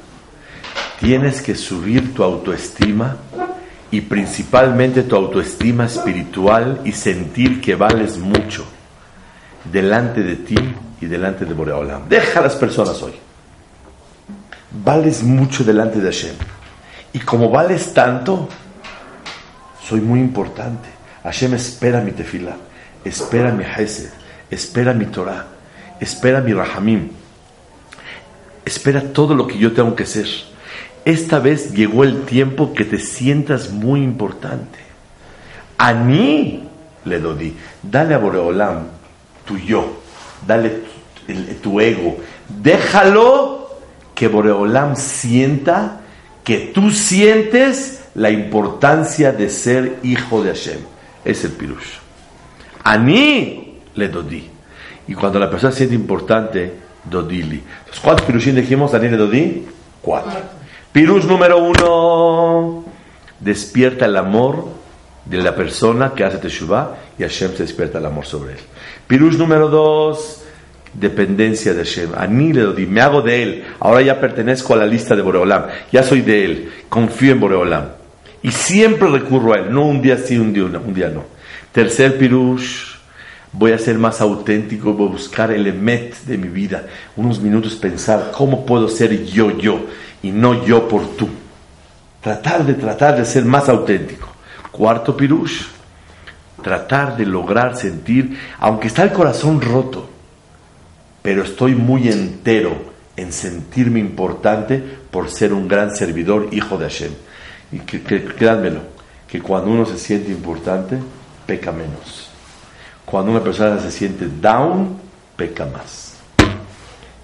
tienes 1.00 1.42
que 1.42 1.54
subir 1.54 2.14
tu 2.14 2.22
autoestima 2.22 3.16
y 3.90 4.00
principalmente 4.02 5.02
tu 5.02 5.16
autoestima 5.16 5.86
espiritual 5.86 6.80
y 6.84 6.92
sentir 6.92 7.60
que 7.60 7.74
vales 7.74 8.18
mucho 8.18 8.64
delante 9.70 10.22
de 10.22 10.36
ti 10.36 10.56
y 11.00 11.06
delante 11.06 11.44
de 11.44 11.54
Boreolam. 11.54 12.08
Deja 12.08 12.40
a 12.40 12.42
las 12.42 12.56
personas 12.56 13.02
hoy. 13.02 13.12
Vales 14.84 15.22
mucho 15.22 15.64
delante 15.64 16.00
de 16.00 16.06
Hashem. 16.06 16.34
Y 17.12 17.20
como 17.20 17.50
vales 17.50 17.94
tanto, 17.94 18.48
soy 19.86 20.00
muy 20.00 20.20
importante. 20.20 20.88
Hashem 21.22 21.54
espera 21.54 22.00
mi 22.00 22.12
tefila, 22.12 22.56
espera 23.04 23.52
mi 23.52 23.64
hesed, 23.64 24.10
espera 24.50 24.92
mi 24.92 25.06
Torah, 25.06 25.46
espera 26.00 26.40
mi 26.40 26.52
rahamim, 26.52 27.10
espera 28.64 29.00
todo 29.12 29.34
lo 29.34 29.46
que 29.46 29.58
yo 29.58 29.72
tengo 29.72 29.94
que 29.94 30.06
ser. 30.06 30.26
Esta 31.04 31.38
vez 31.38 31.72
llegó 31.72 32.04
el 32.04 32.24
tiempo 32.24 32.74
que 32.74 32.84
te 32.84 32.98
sientas 32.98 33.70
muy 33.70 34.02
importante. 34.02 34.78
A 35.78 35.94
mí 35.94 36.68
le 37.04 37.18
doy. 37.18 37.56
Dale 37.82 38.14
a 38.14 38.18
Boreolam 38.18 38.88
tu 39.46 39.56
yo, 39.56 40.00
dale 40.46 40.82
tu 41.62 41.80
ego. 41.80 42.18
Déjalo 42.48 43.78
que 44.14 44.28
Boreolam 44.28 44.96
sienta 44.96 46.00
que 46.44 46.58
tú 46.74 46.90
sientes 46.90 48.04
la 48.14 48.30
importancia 48.30 49.32
de 49.32 49.48
ser 49.48 49.98
hijo 50.02 50.42
de 50.42 50.50
Hashem. 50.50 50.80
Es 51.24 51.44
el 51.44 51.52
pirush. 51.52 52.07
A 52.88 52.96
mí 52.96 53.80
le 53.96 54.08
dodí. 54.08 54.48
Y 55.08 55.12
cuando 55.12 55.38
la 55.38 55.50
persona 55.50 55.70
siente 55.72 55.94
importante, 55.94 56.72
dodili. 57.04 57.62
¿cuántos 58.02 58.24
pirushim 58.24 58.54
dijimos? 58.54 58.94
¿A 58.94 58.98
le 58.98 59.14
dodí? 59.14 59.66
Cuatro. 60.00 60.40
Pirush 60.90 61.24
número 61.24 61.58
uno, 61.58 62.84
despierta 63.40 64.06
el 64.06 64.16
amor 64.16 64.68
de 65.26 65.36
la 65.36 65.54
persona 65.54 66.14
que 66.14 66.24
hace 66.24 66.38
Teshuvah 66.38 66.96
y 67.18 67.24
Hashem 67.24 67.52
se 67.56 67.64
despierta 67.64 67.98
el 67.98 68.06
amor 68.06 68.24
sobre 68.24 68.54
él. 68.54 68.60
Pirush 69.06 69.36
número 69.36 69.68
dos, 69.68 70.44
dependencia 70.94 71.74
de 71.74 71.84
Hashem. 71.84 72.12
A 72.16 72.26
mí 72.26 72.54
le 72.54 72.62
doy, 72.62 72.86
me 72.86 73.02
hago 73.02 73.20
de 73.20 73.42
él. 73.42 73.64
Ahora 73.80 74.00
ya 74.00 74.18
pertenezco 74.18 74.72
a 74.72 74.78
la 74.78 74.86
lista 74.86 75.14
de 75.14 75.20
Boreolam. 75.20 75.66
Ya 75.92 76.02
soy 76.02 76.22
de 76.22 76.42
él. 76.42 76.72
Confío 76.88 77.32
en 77.32 77.40
Boreolam. 77.40 77.84
Y 78.42 78.50
siempre 78.50 79.10
recurro 79.10 79.52
a 79.52 79.58
él. 79.58 79.66
No 79.70 79.84
un 79.84 80.00
día 80.00 80.16
sí, 80.16 80.38
un 80.38 80.54
día, 80.54 80.64
no, 80.64 80.80
un 80.80 80.94
día 80.94 81.10
no. 81.10 81.37
Tercer 81.78 82.18
Pirush, 82.18 82.96
voy 83.52 83.70
a 83.70 83.78
ser 83.78 83.98
más 83.98 84.20
auténtico, 84.20 84.94
voy 84.94 85.10
a 85.10 85.12
buscar 85.12 85.52
el 85.52 85.64
emet 85.64 86.12
de 86.24 86.36
mi 86.36 86.48
vida. 86.48 86.88
Unos 87.14 87.40
minutos 87.40 87.76
pensar 87.76 88.32
cómo 88.36 88.66
puedo 88.66 88.88
ser 88.88 89.24
yo, 89.24 89.56
yo 89.56 89.82
y 90.20 90.32
no 90.32 90.66
yo 90.66 90.88
por 90.88 91.06
tú. 91.14 91.28
Tratar 92.20 92.66
de 92.66 92.74
tratar 92.74 93.16
de 93.16 93.24
ser 93.24 93.44
más 93.44 93.68
auténtico. 93.68 94.26
Cuarto 94.72 95.16
pirush, 95.16 95.66
tratar 96.64 97.16
de 97.16 97.24
lograr 97.24 97.76
sentir, 97.76 98.36
aunque 98.58 98.88
está 98.88 99.04
el 99.04 99.12
corazón 99.12 99.60
roto, 99.60 100.10
pero 101.22 101.44
estoy 101.44 101.76
muy 101.76 102.08
entero 102.08 102.74
en 103.14 103.32
sentirme 103.32 104.00
importante 104.00 104.82
por 105.12 105.30
ser 105.30 105.52
un 105.52 105.68
gran 105.68 105.94
servidor, 105.94 106.48
hijo 106.50 106.76
de 106.76 106.86
Hashem. 106.86 107.12
Y 107.70 107.78
que, 107.78 108.02
que, 108.02 108.24
créanmelo, 108.24 108.80
que 109.28 109.40
cuando 109.40 109.70
uno 109.70 109.86
se 109.86 109.96
siente 109.96 110.32
importante, 110.32 110.98
peca 111.48 111.72
menos. 111.72 112.28
Cuando 113.06 113.32
una 113.32 113.42
persona 113.42 113.80
se 113.80 113.90
siente 113.90 114.26
down, 114.26 114.98
peca 115.34 115.64
más. 115.64 116.18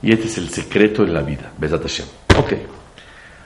Y 0.00 0.12
este 0.12 0.28
es 0.28 0.38
el 0.38 0.48
secreto 0.48 1.04
de 1.04 1.12
la 1.12 1.20
vida. 1.20 1.52
Besat 1.58 1.82
Hashem. 1.82 2.06
Ok. 2.38 2.54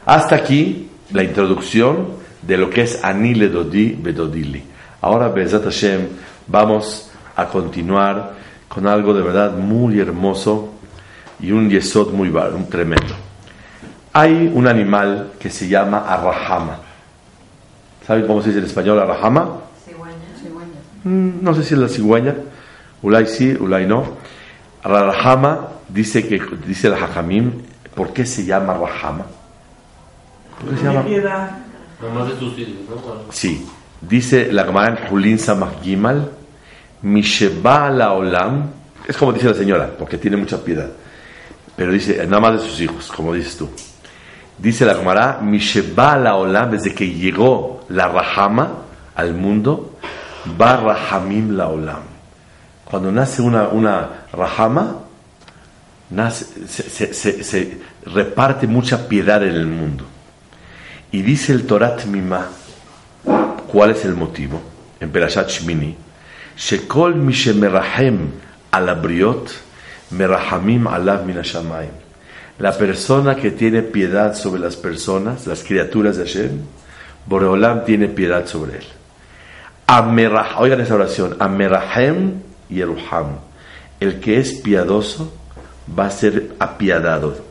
Hasta 0.07 0.37
aquí 0.37 0.89
la 1.11 1.25
introducción 1.25 2.11
de 2.43 2.57
lo 2.57 2.71
que 2.71 2.83
es 2.83 3.03
Anile 3.03 3.49
Dodi 3.49 3.91
Bedodili. 3.91 4.63
Ahora, 5.01 5.29
Bezat 5.29 5.65
Hashem, 5.65 6.11
vamos 6.47 7.11
a 7.35 7.47
continuar 7.47 8.35
con 8.69 8.87
algo 8.87 9.13
de 9.15 9.23
verdad 9.23 9.57
muy 9.57 9.99
hermoso 9.99 10.75
y 11.41 11.51
un 11.51 11.69
yesod 11.69 12.13
muy 12.13 12.29
un 12.29 12.69
tremendo. 12.69 13.15
Hay 14.13 14.49
un 14.55 14.69
animal 14.69 15.33
que 15.41 15.51
se 15.51 15.67
llama 15.67 16.05
arrahama. 16.07 16.79
¿Saben 18.07 18.29
cómo 18.29 18.41
se 18.43 18.49
dice 18.51 18.61
en 18.61 18.67
español 18.67 19.01
arrahama? 19.01 19.68
Mm, 21.09 21.43
no 21.43 21.55
sé 21.55 21.65
si 21.65 21.75
es 21.75 21.81
la 21.81 21.89
cigüeña. 21.89 22.35
Ulay 23.03 23.27
sí, 23.27 23.57
ulay 23.59 23.87
no. 23.87 24.05
Arrahama 24.83 25.69
dice 25.89 26.27
que 26.29 26.41
dice 26.67 26.89
el 26.89 26.95
hajamim, 26.95 27.53
¿por 27.95 28.13
qué 28.13 28.27
se 28.27 28.45
llama 28.45 28.75
arrahama? 28.75 29.25
¿Por 30.61 30.71
qué 30.71 30.77
se 30.77 30.85
llama? 30.85 31.05
Sí, 33.31 33.67
dice 34.01 34.53
la 34.53 34.65
Gemara 34.65 34.89
en 34.89 35.09
Julin 35.09 35.39
Samach 35.39 35.83
Gimal, 35.83 36.31
Misheba 37.03 37.91
la 37.91 38.13
Olam, 38.13 38.71
es 39.07 39.17
como 39.17 39.33
dice 39.33 39.47
la 39.49 39.55
señora, 39.55 39.91
porque 39.99 40.19
tiene 40.19 40.37
mucha 40.37 40.63
piedad, 40.63 40.91
pero 41.75 41.93
dice, 41.93 42.25
nada 42.27 42.41
más 42.41 42.61
de 42.61 42.69
sus 42.69 42.81
hijos, 42.81 43.11
como 43.15 43.33
dices 43.33 43.57
tú. 43.57 43.69
Dice 44.59 44.85
la 44.85 44.95
Gemara, 44.95 45.41
Misheba 45.43 46.17
la 46.19 46.37
Olam, 46.37 46.71
desde 46.71 46.95
que 46.95 47.09
llegó 47.09 47.85
la 47.89 48.09
Rahama 48.09 48.85
al 49.15 49.35
mundo, 49.35 49.99
va 50.61 50.77
Rahamim 50.77 51.57
la 51.57 51.69
Olam. 51.69 52.03
Cuando 52.85 53.13
nace 53.13 53.43
una, 53.43 53.69
una 53.69 54.27
Rahama, 54.33 54.99
nace, 56.11 56.67
se, 56.67 57.13
se, 57.13 57.45
se 57.45 57.79
reparte 58.07 58.67
mucha 58.67 59.09
piedad 59.09 59.43
en 59.43 59.55
el 59.55 59.67
mundo. 59.67 60.05
Y 61.13 61.23
dice 61.23 61.53
el 61.53 61.67
Torat 61.67 62.05
Mima, 62.07 62.49
¿cuál 63.71 63.91
es 63.91 64.05
el 64.05 64.15
motivo? 64.15 64.61
En 65.01 65.11
Perashat 65.11 65.49
Shmini, 65.49 65.97
Shekol 66.57 67.15
mishemerahem 67.15 68.31
alabriot, 68.73 69.51
merahamim 70.11 70.87
alav 70.87 71.25
minashamayim. 71.25 71.93
La 72.59 72.77
persona 72.77 73.37
que 73.37 73.53
tiene 73.53 73.83
piedad 73.83 74.35
sobre 74.35 74.61
las 74.61 74.77
personas, 74.77 75.47
las 75.47 75.63
criaturas 75.63 76.17
de 76.17 76.25
Hashem, 76.25 76.51
Boreolam 77.27 77.85
tiene 77.85 78.09
piedad 78.09 78.47
sobre 78.47 78.79
él. 78.79 78.85
Amerah, 79.89 80.59
oigan 80.59 80.81
esa 80.83 80.95
oración, 80.95 81.37
Amerahem 81.41 82.43
Yeruham. 82.69 83.39
El 83.99 84.21
que 84.21 84.39
es 84.39 84.53
piadoso 84.53 85.33
va 85.99 86.07
a 86.07 86.11
ser 86.11 86.53
apiadado. 86.61 87.45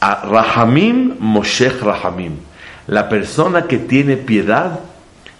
A 0.00 0.22
Rahamim 0.26 1.16
Moshech 1.20 1.80
Rahamim 1.80 2.50
la 2.90 3.08
persona 3.08 3.68
que 3.68 3.78
tiene 3.78 4.16
piedad 4.16 4.80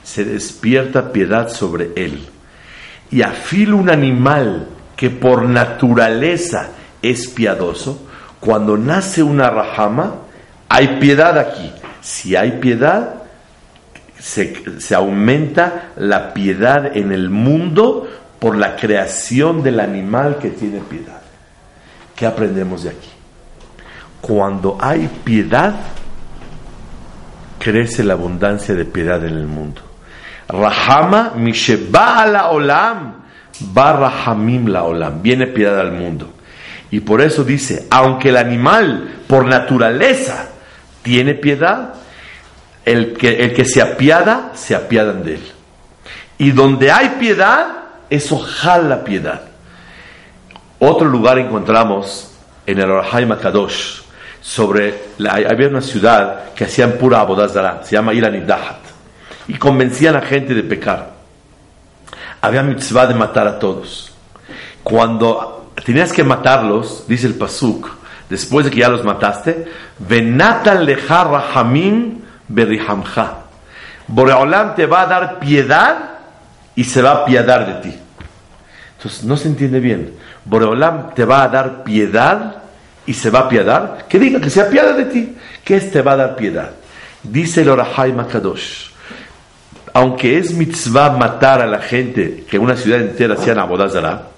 se 0.05 0.25
despierta 0.25 1.11
piedad 1.11 1.49
sobre 1.49 1.91
él. 1.97 2.29
Y 3.11 3.23
afila 3.23 3.75
un 3.75 3.91
animal 3.91 4.69
que 4.95 5.11
por 5.11 5.43
naturaleza 5.43 6.69
es 7.03 7.27
piadoso, 7.27 8.07
cuando 8.39 8.77
nace 8.77 9.25
una 9.25 9.51
rajama, 9.51 10.15
hay 10.69 11.01
piedad 11.01 11.37
aquí. 11.39 11.73
Si 12.01 12.37
hay 12.37 12.61
piedad, 12.61 13.20
se, 14.21 14.95
aumenta 14.95 15.91
la 15.97 16.33
piedad 16.33 16.97
en 16.97 17.13
el 17.13 17.31
mundo 17.31 18.09
por 18.39 18.57
la 18.57 18.77
creación 18.77 19.63
del 19.63 19.81
animal 19.81 20.39
que 20.39 20.51
tiene 20.51 20.81
piedad. 20.81 21.21
¿Qué 22.15 22.27
aprendemos 22.27 22.85
de 22.85 22.91
aquí? 22.91 23.09
Cuando 24.21 24.77
hay 24.81 25.09
piedad, 25.25 25.75
crece 27.59 28.05
la 28.05 28.13
abundancia 28.15 28.75
de 28.75 28.85
piedad 28.85 29.25
en 29.25 29.37
el 29.37 29.47
mundo. 29.47 29.81
Rahama 30.49 31.33
Misheba 31.37 32.27
la 32.27 32.51
Olam 32.51 33.21
barra 33.61 34.13
hamim 34.25 34.67
la 34.67 34.85
olam, 34.85 35.23
viene 35.23 35.47
piedad 35.47 35.79
al 35.81 35.93
mundo. 35.93 36.33
Y 36.91 37.01
por 37.01 37.21
eso 37.21 37.45
dice, 37.45 37.87
aunque 37.91 38.31
el 38.31 38.37
animal 38.37 39.23
por 39.27 39.47
naturaleza 39.47 40.49
tiene 41.03 41.35
piedad, 41.35 41.95
el 42.93 43.13
que, 43.15 43.45
el 43.45 43.55
que 43.55 43.65
se 43.65 43.81
apiada, 43.81 44.53
se 44.55 44.75
apiadan 44.75 45.23
de 45.25 45.35
él. 45.35 45.53
Y 46.39 46.51
donde 46.53 46.91
hay 46.91 47.11
piedad, 47.21 47.67
eso 48.09 48.39
jala 48.39 49.05
piedad. 49.05 49.43
Otro 50.79 51.07
lugar 51.07 51.39
encontramos 51.39 52.33
en 52.67 52.79
el 52.79 52.91
Orahai 52.91 53.29
Kadosh, 53.39 54.01
sobre 54.41 55.11
había 55.29 55.69
una 55.69 55.83
ciudad 55.83 56.53
que 56.55 56.65
hacían 56.65 56.93
pura 56.93 57.21
abodazara, 57.21 57.83
se 57.85 57.97
llama 57.97 58.15
Iranidahat, 58.15 58.79
y 59.49 59.55
convencían 59.55 60.17
a 60.17 60.23
gente 60.23 60.55
de 60.55 60.63
pecar. 60.63 61.11
Había 62.41 62.63
mitzvah 62.63 63.07
de 63.07 63.15
matar 63.15 63.47
a 63.47 63.59
todos. 63.59 64.13
Cuando 64.83 65.73
tenías 65.85 66.13
que 66.13 66.25
matarlos, 66.25 67.05
dice 67.07 67.27
el 67.27 67.35
Pasuk, 67.35 67.91
después 68.31 68.65
de 68.65 68.71
que 68.71 68.81
ya 68.81 68.89
los 68.89 69.05
mataste, 69.05 69.67
venatan 69.99 70.87
lejar 70.87 71.29
rahamim 71.29 72.20
berihamcha. 72.51 73.35
Boreolam 74.07 74.75
te 74.75 74.87
va 74.87 75.03
a 75.03 75.07
dar 75.07 75.39
piedad 75.39 76.19
y 76.75 76.85
se 76.85 77.01
va 77.01 77.13
a 77.13 77.25
piedar 77.25 77.67
de 77.67 77.91
ti. 77.91 77.99
Entonces, 78.97 79.25
no 79.25 79.37
se 79.37 79.49
entiende 79.49 79.81
bien. 79.81 80.15
Boreolam 80.45 81.15
te 81.15 81.25
va 81.25 81.45
a 81.45 81.49
dar 81.49 81.85
piedad 81.85 82.57
y 83.07 83.15
se 83.15 83.31
va 83.31 83.41
a 83.41 83.49
piedar. 83.49 84.07
Que 84.09 84.19
diga 84.19 84.41
que 84.41 84.51
se 84.51 84.61
apiada 84.61 84.93
de 84.93 85.05
ti. 85.05 85.37
Que 85.65 85.79
te 85.79 85.87
este 85.87 86.03
va 86.03 86.13
a 86.13 86.17
dar 86.17 86.37
piedad. 86.37 86.73
Dice 87.23 87.63
el 87.63 87.69
Orahai 87.69 88.13
Makadosh. 88.13 88.91
Aunque 89.93 90.39
es 90.39 90.53
mitzvah 90.53 91.11
matar 91.11 91.61
a 91.61 91.67
la 91.67 91.81
gente 91.81 92.45
que 92.49 92.59
una 92.59 92.77
ciudad 92.77 93.01
entera 93.01 93.37
sea 93.37 93.61
Abodazara, 93.61 94.29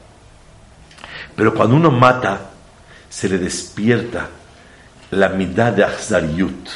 pero 1.37 1.53
cuando 1.55 1.77
uno 1.77 1.90
mata, 1.90 2.40
se 3.09 3.29
le 3.29 3.38
despierta 3.38 4.29
la 5.11 5.29
mitad 5.29 5.72
de 5.72 5.85
Achzariyut, 5.85 6.68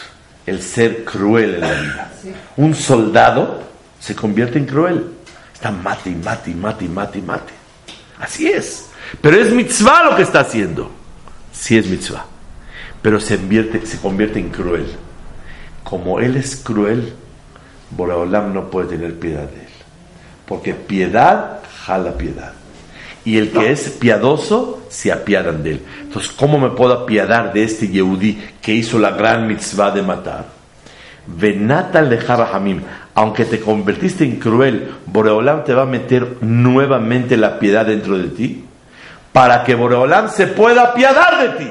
el 0.46 0.62
ser 0.62 1.04
cruel 1.04 1.54
en 1.54 1.60
la 1.60 1.72
vida. 1.72 2.12
Un 2.56 2.74
soldado 2.74 3.62
se 3.98 4.14
convierte 4.14 4.58
en 4.58 4.66
cruel. 4.66 5.12
Está 5.52 5.70
mate 5.70 6.10
y 6.10 6.14
mate 6.14 6.50
y 6.50 6.54
mate 6.54 6.84
y 6.84 6.88
mate 6.88 7.18
y 7.18 7.22
mate. 7.22 7.52
Así 8.20 8.48
es. 8.48 8.86
Pero 9.20 9.36
es 9.36 9.52
mitzvah 9.52 10.04
lo 10.04 10.16
que 10.16 10.22
está 10.22 10.40
haciendo. 10.40 10.90
Sí 11.52 11.76
es 11.76 11.86
mitzvah. 11.86 12.24
Pero 13.02 13.20
se, 13.20 13.38
se 13.84 13.98
convierte 13.98 14.38
en 14.38 14.50
cruel. 14.50 14.86
Como 15.84 16.20
él 16.20 16.36
es 16.36 16.56
cruel, 16.56 17.14
Boraholam 17.90 18.52
no 18.52 18.70
puede 18.70 18.88
tener 18.88 19.18
piedad 19.18 19.48
de 19.48 19.60
él. 19.60 19.72
Porque 20.46 20.74
piedad 20.74 21.60
jala 21.84 22.16
piedad. 22.16 22.52
Y 23.26 23.36
el 23.36 23.50
que 23.50 23.72
es 23.72 23.90
piadoso, 23.90 24.86
se 24.88 25.12
apiadan 25.12 25.62
de 25.62 25.72
él. 25.72 25.82
Entonces, 26.00 26.30
¿cómo 26.30 26.58
me 26.58 26.70
puedo 26.70 26.94
apiadar 26.94 27.52
de 27.52 27.64
este 27.64 27.88
Yehudi 27.88 28.40
que 28.62 28.72
hizo 28.72 28.98
la 28.98 29.10
gran 29.10 29.46
mitzvah 29.46 29.90
de 29.90 30.02
matar? 30.02 30.46
Venata 31.26 31.98
hamim 32.52 32.80
aunque 33.16 33.46
te 33.46 33.60
convertiste 33.60 34.24
en 34.24 34.36
cruel, 34.36 34.94
Boreolam 35.06 35.64
te 35.64 35.72
va 35.72 35.82
a 35.82 35.86
meter 35.86 36.36
nuevamente 36.42 37.38
la 37.38 37.58
piedad 37.58 37.86
dentro 37.86 38.18
de 38.18 38.28
ti, 38.28 38.64
para 39.32 39.64
que 39.64 39.74
Boreolam 39.74 40.28
se 40.28 40.46
pueda 40.46 40.82
apiadar 40.82 41.40
de 41.40 41.64
ti. 41.64 41.70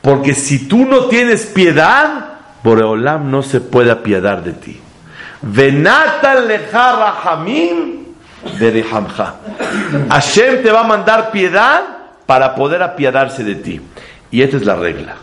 Porque 0.00 0.34
si 0.34 0.68
tú 0.68 0.86
no 0.86 1.06
tienes 1.06 1.46
piedad, 1.46 2.34
Boreolam 2.62 3.28
no 3.30 3.42
se 3.42 3.60
puede 3.60 3.90
apiadar 3.90 4.44
de 4.44 4.52
ti. 4.52 4.80
Venata 5.42 6.36
hamim 8.44 10.08
Hashem 10.08 10.62
te 10.62 10.70
va 10.70 10.80
a 10.80 10.84
mandar 10.84 11.30
piedad 11.30 11.82
para 12.26 12.54
poder 12.54 12.82
apiadarse 12.82 13.44
de 13.44 13.56
ti. 13.56 13.80
Y 14.30 14.42
esta 14.42 14.56
es 14.56 14.64
la 14.64 14.76
regla. 14.76 15.16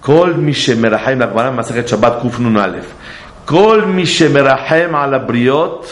Kol 0.00 0.36
mi 0.36 0.52
shemerahaim 0.52 1.18
la 1.18 1.62
Shabbat 1.62 2.20
kuf 2.20 2.38
nun 2.38 2.56
alef. 2.56 2.84
Kol 3.44 3.86
mi 3.86 4.04
shemerahem 4.04 4.94
ala 4.94 5.18
briot 5.18 5.84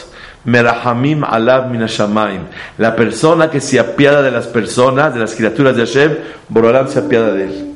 merahamim 0.46 1.24
alav 1.24 1.70
minashamaim. 1.70 2.42
La 2.78 2.94
persona 2.94 3.50
que 3.50 3.60
se 3.60 3.78
apiada 3.78 4.22
de 4.22 4.30
las 4.30 4.46
personas, 4.46 5.12
de 5.14 5.20
las 5.20 5.34
criaturas 5.34 5.76
de 5.76 5.86
Hashem, 5.86 6.16
Borolam 6.48 6.88
se 6.88 7.00
apiada 7.00 7.32
de 7.32 7.44
él. 7.44 7.74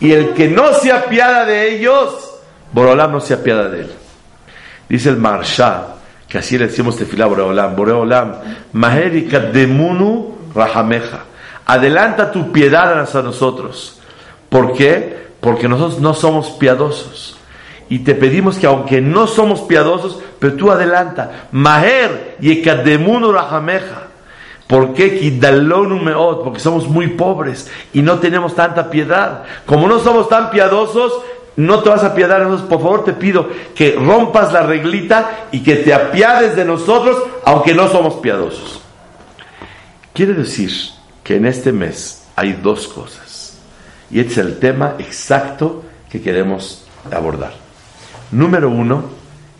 Y 0.00 0.12
el 0.12 0.30
que 0.30 0.48
no 0.48 0.72
se 0.74 0.92
apiada 0.92 1.44
de 1.44 1.76
ellos, 1.76 2.40
Borolam 2.72 3.12
no 3.12 3.20
se 3.20 3.34
apiada 3.34 3.68
de 3.68 3.80
él. 3.82 3.90
Dice 4.88 5.08
el 5.08 5.16
Marsha, 5.16 5.93
que 6.34 6.38
así 6.38 6.58
le 6.58 6.66
decimos 6.66 6.96
tefilá 6.96 7.26
Boreolam, 7.26 7.76
Boreolam, 7.76 8.34
Maheri 8.72 9.28
kademunu 9.28 10.34
rahameja. 10.52 11.20
Adelanta 11.64 12.32
tu 12.32 12.50
piedad 12.50 13.00
hacia 13.00 13.22
nosotros. 13.22 14.00
¿Por 14.48 14.72
qué? 14.72 15.28
Porque 15.38 15.68
nosotros 15.68 16.00
no 16.00 16.12
somos 16.12 16.50
piadosos. 16.50 17.36
Y 17.88 18.00
te 18.00 18.16
pedimos 18.16 18.58
que 18.58 18.66
aunque 18.66 19.00
no 19.00 19.28
somos 19.28 19.60
piadosos, 19.60 20.18
pero 20.40 20.54
tú 20.54 20.72
adelanta. 20.72 21.46
Maher 21.52 22.36
yekademunu 22.40 23.30
rahameja. 23.30 24.08
¿Por 24.66 24.92
qué? 24.92 25.38
Porque 26.42 26.58
somos 26.58 26.88
muy 26.88 27.10
pobres 27.10 27.70
y 27.92 28.02
no 28.02 28.18
tenemos 28.18 28.56
tanta 28.56 28.90
piedad. 28.90 29.44
Como 29.66 29.86
no 29.86 30.00
somos 30.00 30.28
tan 30.28 30.50
piadosos, 30.50 31.12
no 31.56 31.82
te 31.82 31.88
vas 31.88 32.02
a 32.02 32.08
apiadar 32.08 32.42
nosotros. 32.42 32.68
Por 32.68 32.80
favor, 32.80 33.04
te 33.04 33.12
pido 33.12 33.48
que 33.74 33.92
rompas 33.92 34.52
la 34.52 34.62
reglita 34.62 35.46
y 35.52 35.62
que 35.62 35.76
te 35.76 35.94
apiades 35.94 36.56
de 36.56 36.64
nosotros, 36.64 37.16
aunque 37.44 37.74
no 37.74 37.88
somos 37.88 38.14
piadosos. 38.14 38.80
Quiere 40.12 40.34
decir 40.34 40.70
que 41.22 41.36
en 41.36 41.46
este 41.46 41.72
mes 41.72 42.24
hay 42.36 42.52
dos 42.54 42.88
cosas. 42.88 43.58
Y 44.10 44.20
este 44.20 44.32
es 44.32 44.38
el 44.38 44.58
tema 44.58 44.94
exacto 44.98 45.82
que 46.10 46.20
queremos 46.20 46.86
abordar. 47.10 47.54
Número 48.30 48.68
uno, 48.68 49.04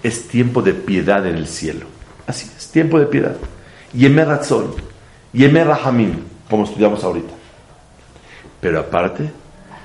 es 0.03 0.29
tiempo 0.29 0.63
de 0.63 0.75
piedad 0.75 1.27
en 1.27 1.37
el 1.37 1.47
cielo. 1.47 1.87
Así 2.27 2.51
es, 2.57 2.69
tiempo 2.69 2.99
de 2.99 3.07
piedad. 3.07 3.37
Yemer 3.93 4.29
Ratzon, 4.29 4.75
Yemer 5.33 5.67
Rahamim, 5.67 6.21
como 6.49 6.65
estudiamos 6.65 7.03
ahorita. 7.03 7.33
Pero 8.61 8.81
aparte, 8.81 9.31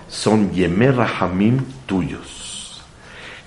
son 0.09 0.51
Yemer 0.51 0.95
Rahamim 0.95 1.63
tuyos. 1.85 2.81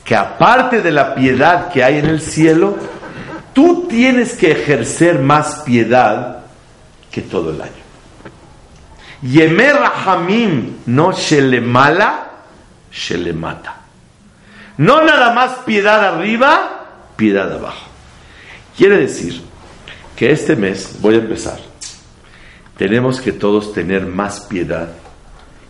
Que 0.05 0.17
aparte 0.17 0.81
de 0.81 0.91
la 0.91 1.15
piedad 1.15 1.71
que 1.71 1.85
hay 1.85 1.99
en 1.99 2.07
el 2.07 2.21
cielo, 2.21 2.77
tú 3.53 3.87
tienes 3.89 4.35
que 4.35 4.53
ejercer 4.53 5.19
más 5.19 5.63
piedad 5.65 6.39
que 7.11 7.23
todo 7.23 7.51
el 7.51 7.61
año. 7.61 7.73
Yemer 9.23 9.77
Rahamim 9.77 10.79
no 10.87 11.13
se 11.13 11.43
le 11.43 11.61
mala, 11.61 12.31
se 12.91 13.17
le 13.17 13.33
mata. 13.33 13.77
No 14.79 15.05
nada 15.05 15.33
más 15.33 15.59
piedad 15.65 16.05
arriba, 16.05 16.87
piedad 17.17 17.53
abajo. 17.53 17.87
Quiere 18.77 18.97
decir 18.99 19.43
que 20.17 20.33
este 20.33 20.57
mes, 20.57 20.97
voy 21.01 21.17
a 21.17 21.19
empezar, 21.19 21.59
tenemos 22.77 23.21
que 23.21 23.33
todos 23.33 23.73
tener 23.73 24.07
más 24.07 24.41
piedad 24.41 24.89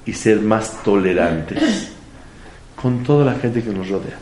y 0.04 0.12
ser 0.12 0.40
más 0.40 0.82
tolerantes 0.82 1.90
con 2.80 3.02
toda 3.04 3.24
la 3.24 3.38
gente 3.38 3.62
que 3.62 3.70
nos 3.70 3.88
rodea. 3.88 4.18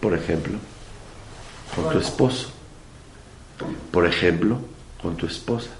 Por 0.00 0.14
ejemplo, 0.14 0.58
con 1.74 1.90
tu 1.90 1.98
esposo. 1.98 2.52
Por 3.90 4.06
ejemplo, 4.06 4.58
con 5.00 5.16
tu 5.16 5.26
esposa. 5.26 5.70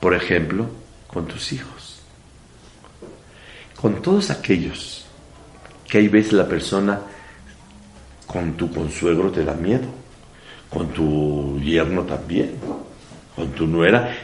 Por 0.00 0.14
ejemplo, 0.14 0.66
con 1.06 1.26
tus 1.26 1.52
hijos 1.52 1.88
con 3.80 4.02
todos 4.02 4.30
aquellos 4.30 5.04
que 5.88 5.98
hay 5.98 6.08
veces 6.08 6.32
la 6.32 6.46
persona 6.46 7.00
con 8.26 8.54
tu 8.54 8.70
consuegro 8.70 9.30
te 9.30 9.44
da 9.44 9.54
miedo, 9.54 9.86
con 10.68 10.88
tu 10.88 11.58
yerno 11.60 12.02
también, 12.02 12.56
con 13.34 13.52
tu 13.52 13.66
nuera. 13.66 14.14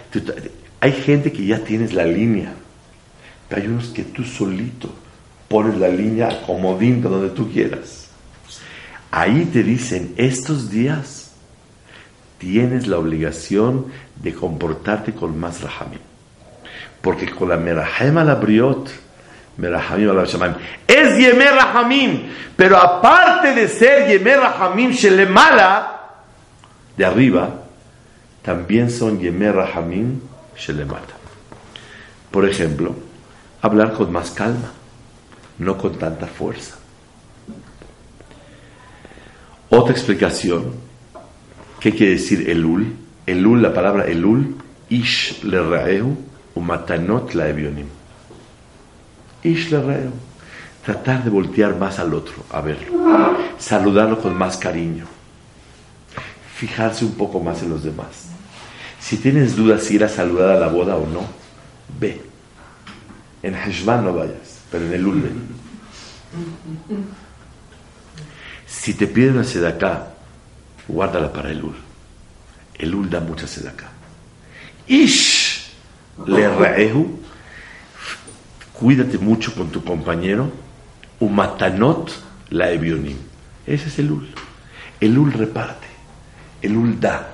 Hay 0.85 0.93
gente 0.93 1.33
que 1.33 1.47
ya 1.47 1.61
tienes 1.61 1.95
la 1.95 2.05
línea, 2.05 2.53
pero 3.49 3.63
hay 3.63 3.69
unos 3.69 3.87
que 3.87 4.03
tú 4.03 4.23
solito 4.23 4.95
pones 5.49 5.79
la 5.79 5.89
línea 5.89 6.43
comodín 6.43 7.01
donde 7.01 7.31
tú 7.31 7.51
quieras. 7.51 8.11
Ahí 9.11 9.49
te 9.51 9.63
dicen, 9.63 10.13
estos 10.19 10.71
días 10.71 11.33
tienes 12.37 12.87
la 12.87 12.99
obligación 12.99 13.87
de 14.17 14.35
comportarte 14.35 15.15
con 15.15 15.41
más 15.41 15.63
rahamim. 15.63 16.01
Porque 17.01 17.31
con 17.31 17.49
la 17.49 17.57
merahem 17.57 18.17
la 18.17 18.35
briot, 18.35 18.91
es 20.87 21.19
Yemer 21.19 21.55
Rahamim, 21.55 22.25
pero 22.57 22.77
aparte 22.77 23.55
de 23.55 23.69
ser 23.69 24.07
Yemer 24.07 24.39
Rahamim 24.39 24.91
Shelemala, 24.91 26.11
de 26.95 27.07
arriba, 27.07 27.63
también 28.43 28.91
son 28.91 29.19
Yemer 29.19 29.55
Rahamim 29.55 30.34
Shelemata. 30.57 31.15
Por 32.31 32.49
ejemplo, 32.49 32.95
hablar 33.63 33.93
con 33.95 34.13
más 34.13 34.31
calma, 34.31 34.73
no 35.59 35.79
con 35.79 35.99
tanta 35.99 36.27
fuerza. 36.27 36.77
Otra 39.71 39.93
explicación, 39.93 40.85
¿Qué 41.85 41.93
quiere 41.93 42.13
decir 42.13 42.49
Elul? 42.49 42.97
Elul, 43.27 43.61
la 43.61 43.75
palabra 43.75 44.07
Elul, 44.07 44.57
Ish 44.89 45.45
le 45.45 45.61
raeu, 45.61 46.17
umatanot 46.55 47.35
la 47.35 47.51
evionim. 47.51 47.89
Ish 49.43 49.71
le 49.71 49.83
raeu. 49.83 50.11
Tratar 50.83 51.25
de 51.25 51.29
voltear 51.29 51.77
más 51.77 51.99
al 51.99 52.15
otro, 52.15 52.37
a 52.51 52.63
verlo. 52.63 52.91
Saludarlo 53.59 54.19
con 54.19 54.35
más 54.35 54.57
cariño. 54.57 55.05
Fijarse 56.55 57.05
un 57.05 57.17
poco 57.17 57.39
más 57.39 57.63
en 57.63 57.69
los 57.69 57.85
demás. 57.85 58.34
Si 59.05 59.19
tienes 59.19 59.55
dudas 59.55 59.83
si 59.83 59.97
ir 59.97 60.05
a 60.05 60.09
saludar 60.09 60.57
a 60.57 60.59
la 60.59 60.69
boda 60.69 60.97
o 60.97 61.07
no, 61.07 61.29
ve. 62.01 62.23
En 63.43 63.55
Heshvan 63.55 64.03
no 64.03 64.15
vayas, 64.15 64.61
pero 64.71 64.87
en 64.87 64.95
Elul 64.95 65.21
ve. 65.21 65.31
Si 68.67 68.95
te 68.95 69.07
piden 69.07 69.35
una 69.35 69.45
sedacá, 69.45 70.15
guárdala 70.89 71.31
para 71.31 71.51
Elul. 71.51 71.75
Elul 72.79 73.11
da 73.11 73.21
mucha 73.21 73.47
sedacá. 73.47 73.91
Ish 74.87 75.71
le 76.27 76.49
raehu, 76.49 77.21
cuídate 78.73 79.19
mucho 79.19 79.55
con 79.55 79.69
tu 79.69 79.85
compañero. 79.85 80.51
Umatanot 81.21 82.11
la 82.49 82.71
evionim. 82.71 83.19
Ese 83.67 83.89
es 83.89 83.99
Elul. 83.99 84.31
Elul 84.99 85.31
reparte. 85.31 85.89
Elul 86.63 86.99
da. 86.99 87.34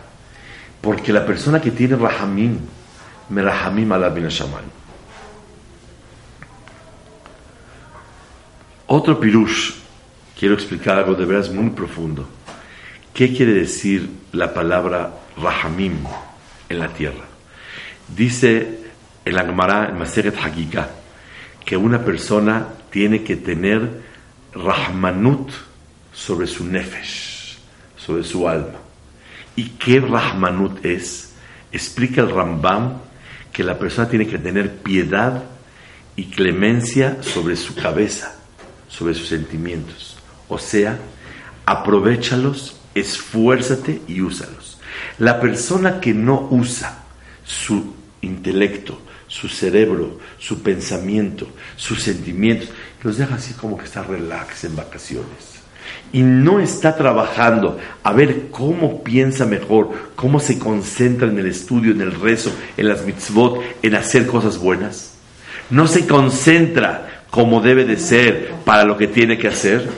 Porque 0.80 1.12
la 1.12 1.26
persona 1.26 1.60
que 1.60 1.70
tiene 1.70 1.96
rahamim, 1.96 2.58
me 3.28 3.42
rahamim 3.42 3.92
ala 3.92 4.08
bin 4.08 4.28
Otro 8.86 9.20
pirush, 9.20 9.72
quiero 10.38 10.54
explicar 10.54 10.98
algo 10.98 11.14
de 11.14 11.24
veras 11.24 11.50
muy 11.50 11.70
profundo. 11.70 12.28
¿Qué 13.14 13.36
quiere 13.36 13.52
decir 13.52 14.08
la 14.32 14.52
palabra 14.52 15.12
rahamim 15.36 15.98
en 16.68 16.78
la 16.78 16.88
tierra? 16.88 17.24
Dice 18.08 18.80
el 19.24 19.38
Agmará 19.38 19.90
en 19.90 19.98
Maseret 19.98 20.36
Hagigah 20.36 20.88
que 21.64 21.76
una 21.76 22.04
persona 22.04 22.66
tiene 22.90 23.22
que 23.22 23.36
tener 23.36 24.02
rahmanut 24.52 25.52
sobre 26.12 26.46
su 26.46 26.64
nefesh, 26.64 27.58
sobre 27.96 28.24
su 28.24 28.48
alma. 28.48 28.79
¿Y 29.56 29.70
qué 29.70 30.00
rahmanut 30.00 30.84
es? 30.84 31.32
Explica 31.72 32.20
el 32.20 32.30
Rambam 32.30 32.98
que 33.52 33.64
la 33.64 33.78
persona 33.78 34.08
tiene 34.08 34.26
que 34.26 34.38
tener 34.38 34.76
piedad 34.76 35.44
y 36.16 36.26
clemencia 36.26 37.22
sobre 37.22 37.56
su 37.56 37.74
cabeza 37.74 38.40
sobre 38.90 39.14
sus 39.14 39.28
sentimientos. 39.28 40.16
O 40.48 40.58
sea, 40.58 40.98
aprovechalos, 41.64 42.76
esfuérzate 42.94 44.02
y 44.08 44.20
úsalos. 44.20 44.78
La 45.18 45.40
persona 45.40 46.00
que 46.00 46.12
no 46.12 46.48
usa 46.50 47.04
su 47.44 47.94
intelecto, 48.20 49.00
su 49.28 49.48
cerebro, 49.48 50.18
su 50.38 50.62
pensamiento, 50.62 51.46
sus 51.76 52.02
sentimientos, 52.02 52.68
los 53.02 53.16
deja 53.16 53.36
así 53.36 53.54
como 53.54 53.78
que 53.78 53.84
está 53.84 54.02
relax 54.02 54.64
en 54.64 54.76
vacaciones. 54.76 55.60
Y 56.12 56.22
no 56.22 56.60
está 56.60 56.96
trabajando 56.96 57.78
a 58.02 58.12
ver 58.12 58.48
cómo 58.50 59.04
piensa 59.04 59.46
mejor, 59.46 59.90
cómo 60.16 60.40
se 60.40 60.58
concentra 60.58 61.28
en 61.28 61.38
el 61.38 61.46
estudio, 61.46 61.92
en 61.92 62.00
el 62.00 62.12
rezo, 62.12 62.52
en 62.76 62.88
las 62.88 63.04
mitzvot, 63.04 63.60
en 63.82 63.94
hacer 63.94 64.26
cosas 64.26 64.58
buenas. 64.58 65.14
No 65.70 65.86
se 65.86 66.06
concentra 66.06 67.24
como 67.30 67.60
debe 67.60 67.84
de 67.84 67.96
ser 67.96 68.52
para 68.64 68.84
lo 68.84 68.96
que 68.96 69.06
tiene 69.06 69.38
que 69.38 69.48
hacer, 69.48 69.88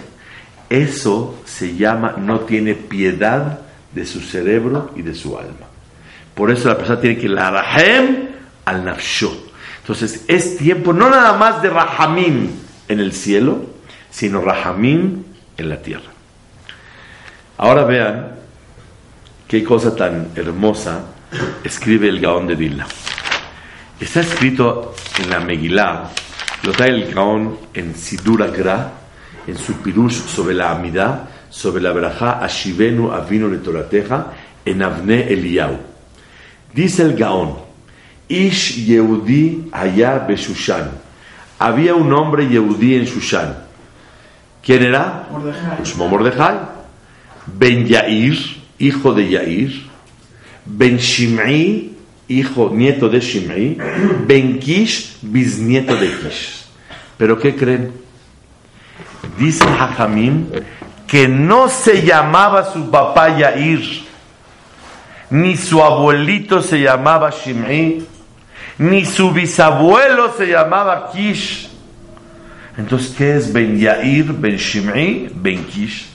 eso 0.69 1.41
se 1.45 1.77
llama 1.77 2.17
no 2.19 2.41
tiene 2.41 2.75
piedad 2.75 3.61
de 3.93 4.07
su 4.07 4.21
cerebro 4.21 4.91
y 4.97 5.03
de 5.03 5.15
su 5.15 5.37
alma. 5.37 5.67
Por 6.35 6.51
eso 6.51 6.69
la 6.69 6.77
persona 6.77 7.01
tiene 7.01 7.19
que 7.19 7.29
la 7.29 7.51
rahem 7.51 8.29
al 8.65 8.85
nafsho. 8.85 9.33
Entonces 9.81 10.25
es 10.29 10.57
tiempo 10.57 10.93
no 10.93 11.11
nada 11.11 11.37
más 11.37 11.63
de 11.63 11.71
rahamim 11.71 12.51
en 12.89 13.01
el 13.01 13.13
cielo, 13.13 13.67
sino 14.11 14.41
rahamim 14.41 15.25
en 15.57 15.69
la 15.69 15.81
tierra. 15.81 16.11
Ahora 17.59 17.85
vean 17.85 18.33
qué 19.47 19.63
cosa 19.63 19.95
tan 19.95 20.31
hermosa 20.35 21.05
escribe 21.63 22.09
el 22.09 22.21
Gaón 22.21 22.47
de 22.47 22.55
Vilna. 22.55 22.87
Está 24.01 24.21
escrito 24.21 24.95
en 25.23 25.31
la 25.31 25.41
Megillah 25.41 26.11
lo 26.63 26.71
trae 26.73 26.91
el 26.91 27.13
Gaón 27.13 27.59
en 27.75 27.95
Sidura 27.95 28.47
Gra, 28.47 28.93
en 29.47 29.59
su 29.59 29.75
pirush 29.75 30.13
sobre 30.13 30.55
la 30.55 30.71
Amidad, 30.71 31.29
sobre 31.51 31.83
la 31.83 31.93
Berajá 31.93 32.39
Ashivenu 32.39 33.11
Avino 33.11 33.49
le 33.49 33.59
Torateja, 33.59 34.33
en 34.65 34.81
Avne 34.83 35.27
Eliyahu. 35.29 35.77
Dice 36.73 37.03
el 37.03 37.17
Gaón, 37.17 37.57
Ish 38.29 38.87
Yehudi 38.87 39.71
allá 39.73 40.21
Beshushan. 40.21 40.89
Había 41.59 41.97
un 41.97 42.13
hombre 42.13 42.49
Yehudi 42.49 42.95
en 42.95 43.05
Shushan. 43.05 43.57
¿Quién 44.63 44.83
era? 44.83 45.27
Mordejai. 45.31 46.09
Mordejai. 46.09 46.57
Ben 47.47 47.87
Yair, 47.87 48.39
hijo 48.79 49.13
de 49.13 49.29
Yair. 49.29 49.93
Ben 50.65 50.97
Shim'i, 50.99 51.93
hijo, 52.29 52.71
nieto 52.73 53.09
de 53.09 53.21
Shimei, 53.21 53.77
Ben 54.27 54.59
Kish, 54.59 55.19
bisnieto 55.23 55.97
de 55.97 56.09
Kish. 56.09 56.65
¿Pero 57.17 57.39
qué 57.39 57.55
creen? 57.55 57.93
Dice 59.39 59.65
Hajamim 59.65 60.47
que 61.07 61.29
no 61.29 61.69
se 61.69 62.03
llamaba 62.03 62.73
su 62.73 62.91
papá 62.91 63.37
Yair, 63.37 64.03
ni 65.31 65.57
su 65.57 65.83
abuelito 65.83 66.63
se 66.63 66.81
llamaba 66.81 67.31
Shimei, 67.31 68.07
ni 68.79 69.05
su 69.05 69.31
bisabuelo 69.31 70.33
se 70.37 70.47
llamaba 70.47 71.11
Kish. 71.13 71.69
Entonces, 72.77 73.15
¿qué 73.17 73.37
es 73.37 73.53
Ben 73.53 73.79
Yair, 73.79 74.33
Ben 74.33 74.57
Shimei, 74.57 75.31
Ben 75.35 75.65
Kish? 75.65 76.09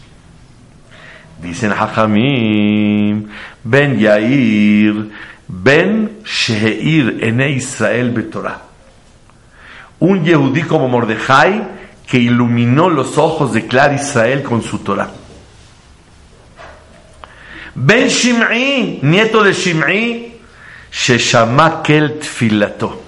Dicen 1.41 1.71
Hajamim, 1.71 3.27
Ben 3.63 3.99
Yair 3.99 5.11
Ben 5.47 6.23
Sheheir 6.25 7.23
Ene 7.23 7.51
Israel 7.51 8.11
Betorah. 8.11 8.61
Un 9.99 10.23
Yehudí 10.23 10.63
como 10.63 10.87
Mordejai 10.89 11.63
que 12.05 12.17
iluminó 12.17 12.89
los 12.89 13.17
ojos 13.17 13.53
de 13.53 13.65
Clar 13.65 13.93
Israel 13.93 14.43
con 14.43 14.61
su 14.61 14.79
Torah. 14.79 15.09
Ben 17.75 18.07
Shim'i, 18.07 18.99
nieto 19.03 19.43
de 19.43 19.53
Shim'i, 19.53 20.33
Sheshama 20.91 21.83
Tfilato, 21.83 23.01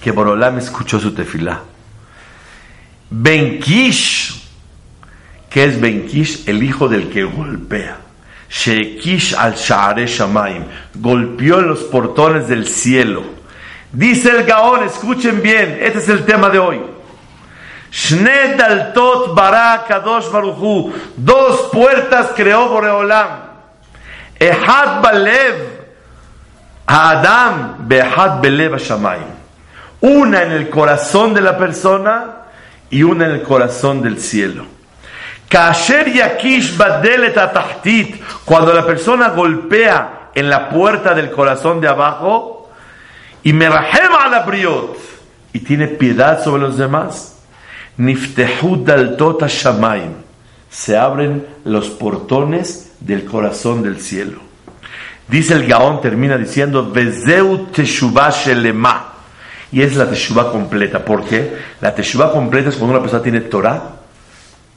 que 0.00 0.10
Borolam 0.10 0.58
escuchó 0.58 1.00
su 1.00 1.14
tefilá. 1.14 1.62
Ben 3.10 3.60
Kish, 3.60 4.42
que 5.48 5.64
es 5.64 5.80
Ben 5.80 6.06
Kish, 6.06 6.48
el 6.48 6.62
hijo 6.62 6.88
del 6.88 7.08
que 7.08 7.24
golpea. 7.24 7.98
Shekish 8.48 9.34
al 9.34 9.54
Sha'are 9.54 10.06
Shamaim, 10.06 10.64
golpeó 10.94 11.58
en 11.58 11.68
los 11.68 11.80
portones 11.80 12.48
del 12.48 12.66
cielo. 12.66 13.22
Dice 13.92 14.30
el 14.30 14.44
Gaón, 14.44 14.84
escuchen 14.84 15.42
bien, 15.42 15.78
este 15.80 15.98
es 15.98 16.08
el 16.08 16.24
tema 16.24 16.48
de 16.48 16.58
hoy. 16.58 16.80
Shne 17.90 18.56
daltot 18.56 19.34
bara 19.34 19.84
kadosh 19.88 20.30
baruchu, 20.30 20.92
dos 21.16 21.70
puertas 21.72 22.32
creó 22.36 22.68
Boreolam. 22.68 23.46
Ehad 24.38 25.00
balev, 25.00 25.86
Adam 26.86 27.88
behad 27.88 28.40
belev 28.40 28.76
Shamaim. 28.78 29.34
Una 30.00 30.42
en 30.42 30.52
el 30.52 30.68
corazón 30.68 31.32
de 31.32 31.40
la 31.40 31.56
persona 31.56 32.45
y 32.90 33.02
una 33.02 33.26
en 33.26 33.32
el 33.32 33.42
corazón 33.42 34.02
del 34.02 34.20
cielo. 34.20 34.64
Cuando 38.44 38.72
la 38.72 38.86
persona 38.86 39.28
golpea 39.28 40.30
en 40.34 40.50
la 40.50 40.68
puerta 40.68 41.14
del 41.14 41.30
corazón 41.30 41.80
de 41.80 41.88
abajo, 41.88 42.70
y 43.42 43.52
merahem 43.52 44.12
la 44.30 44.40
briot, 44.40 44.96
y 45.52 45.60
tiene 45.60 45.86
piedad 45.88 46.42
sobre 46.42 46.62
los 46.62 46.76
demás, 46.76 47.36
se 50.68 50.96
abren 50.96 51.46
los 51.64 51.88
portones 51.90 52.92
del 53.00 53.24
corazón 53.24 53.82
del 53.82 54.00
cielo. 54.00 54.40
Dice 55.28 55.54
el 55.54 55.66
Gaón, 55.66 56.00
termina 56.00 56.36
diciendo, 56.36 56.90
Vezeu 56.90 57.66
teshuvah. 57.72 59.15
Y 59.72 59.82
es 59.82 59.96
la 59.96 60.08
teshuvah 60.08 60.52
completa. 60.52 61.04
¿Por 61.04 61.24
qué? 61.24 61.56
La 61.80 61.94
teshuvah 61.94 62.32
completa 62.32 62.68
es 62.68 62.76
cuando 62.76 62.94
una 62.94 63.02
persona 63.02 63.22
tiene 63.22 63.40
Torah, 63.42 63.96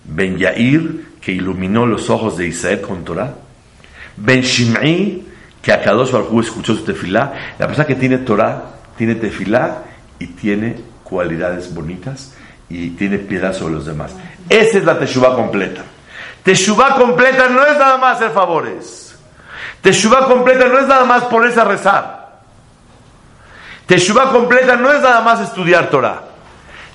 Ben 0.03 0.37
Yair, 0.37 1.05
que 1.21 1.31
iluminó 1.31 1.85
los 1.85 2.09
ojos 2.09 2.37
de 2.37 2.47
Israel 2.47 2.81
con 2.81 3.03
Torah. 3.03 3.33
Ben 4.17 4.41
Shim'i, 4.41 5.25
que 5.61 5.71
a 5.71 5.81
Kadosh 5.81 6.11
Baruj 6.11 6.41
escuchó 6.41 6.75
su 6.75 6.83
tefilá. 6.83 7.33
La 7.59 7.67
persona 7.67 7.85
que 7.85 7.95
tiene 7.95 8.19
Torah, 8.19 8.63
tiene 8.97 9.15
tefilá 9.15 9.83
y 10.17 10.27
tiene 10.27 10.77
cualidades 11.03 11.73
bonitas 11.73 12.33
y 12.69 12.91
tiene 12.91 13.17
piedad 13.17 13.53
sobre 13.53 13.75
los 13.75 13.85
demás. 13.85 14.15
Esa 14.47 14.77
es 14.77 14.83
la 14.83 14.99
Teshuvah 14.99 15.35
completa. 15.35 15.81
Teshuvah 16.43 16.95
completa 16.95 17.49
no 17.49 17.65
es 17.65 17.77
nada 17.77 17.97
más 17.97 18.17
hacer 18.17 18.31
favores. 18.31 19.15
Teshuvah 19.81 20.27
completa 20.27 20.67
no 20.67 20.79
es 20.79 20.87
nada 20.87 21.05
más 21.05 21.23
ponerse 21.25 21.59
a 21.59 21.65
rezar. 21.65 22.18
Teshuvah 23.89 24.29
completa 24.29 24.75
no 24.75 24.91
es 24.93 25.01
nada 25.01 25.21
más 25.21 25.41
estudiar 25.41 25.89
Torah. 25.89 26.21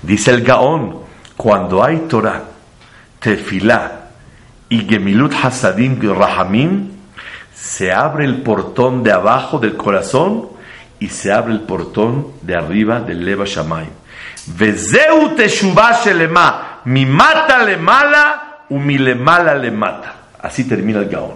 Dice 0.01 0.31
el 0.31 0.43
Gaón, 0.43 1.01
cuando 1.35 1.83
hay 1.83 2.05
Torah, 2.07 2.43
Tefilá 3.19 4.11
y 4.69 4.87
Gemilut 4.87 5.33
Hasadim 5.33 5.99
Rahamim, 5.99 6.91
se 7.53 7.91
abre 7.91 8.23
el 8.23 8.41
portón 8.41 9.03
de 9.03 9.11
abajo 9.11 9.59
del 9.59 9.75
corazón 9.75 10.47
y 10.97 11.09
se 11.09 11.33
abre 11.33 11.51
el 11.51 11.59
portón 11.61 12.27
de 12.41 12.55
arriba 12.55 13.01
del 13.01 13.25
Leva 13.25 13.43
Shamayim. 13.43 13.91
Vezeu 14.55 15.35
Teshuvah 15.35 16.01
Shelema, 16.01 16.79
mi 16.85 17.05
mata 17.05 17.61
le 17.65 17.75
mala, 17.75 18.59
mi 18.69 18.97
le 18.97 19.15
mala 19.15 19.53
le 19.53 19.69
mata. 19.69 20.15
Así 20.41 20.63
termina 20.63 20.99
el 20.99 21.09
Gaón. 21.09 21.35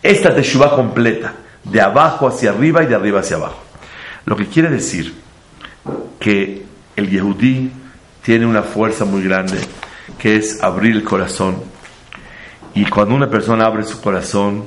Esta 0.00 0.32
Teshuvah 0.32 0.76
completa, 0.76 1.32
de 1.64 1.80
abajo 1.80 2.28
hacia 2.28 2.50
arriba 2.50 2.84
y 2.84 2.86
de 2.86 2.94
arriba 2.94 3.18
hacia 3.18 3.34
abajo. 3.34 3.71
Lo 4.24 4.36
que 4.36 4.46
quiere 4.46 4.70
decir 4.70 5.14
que 6.18 6.64
el 6.96 7.10
Yehudí 7.10 7.72
tiene 8.22 8.46
una 8.46 8.62
fuerza 8.62 9.04
muy 9.04 9.22
grande, 9.22 9.58
que 10.18 10.36
es 10.36 10.62
abrir 10.62 10.92
el 10.92 11.04
corazón. 11.04 11.56
Y 12.74 12.84
cuando 12.86 13.14
una 13.14 13.28
persona 13.28 13.66
abre 13.66 13.84
su 13.84 14.00
corazón, 14.00 14.64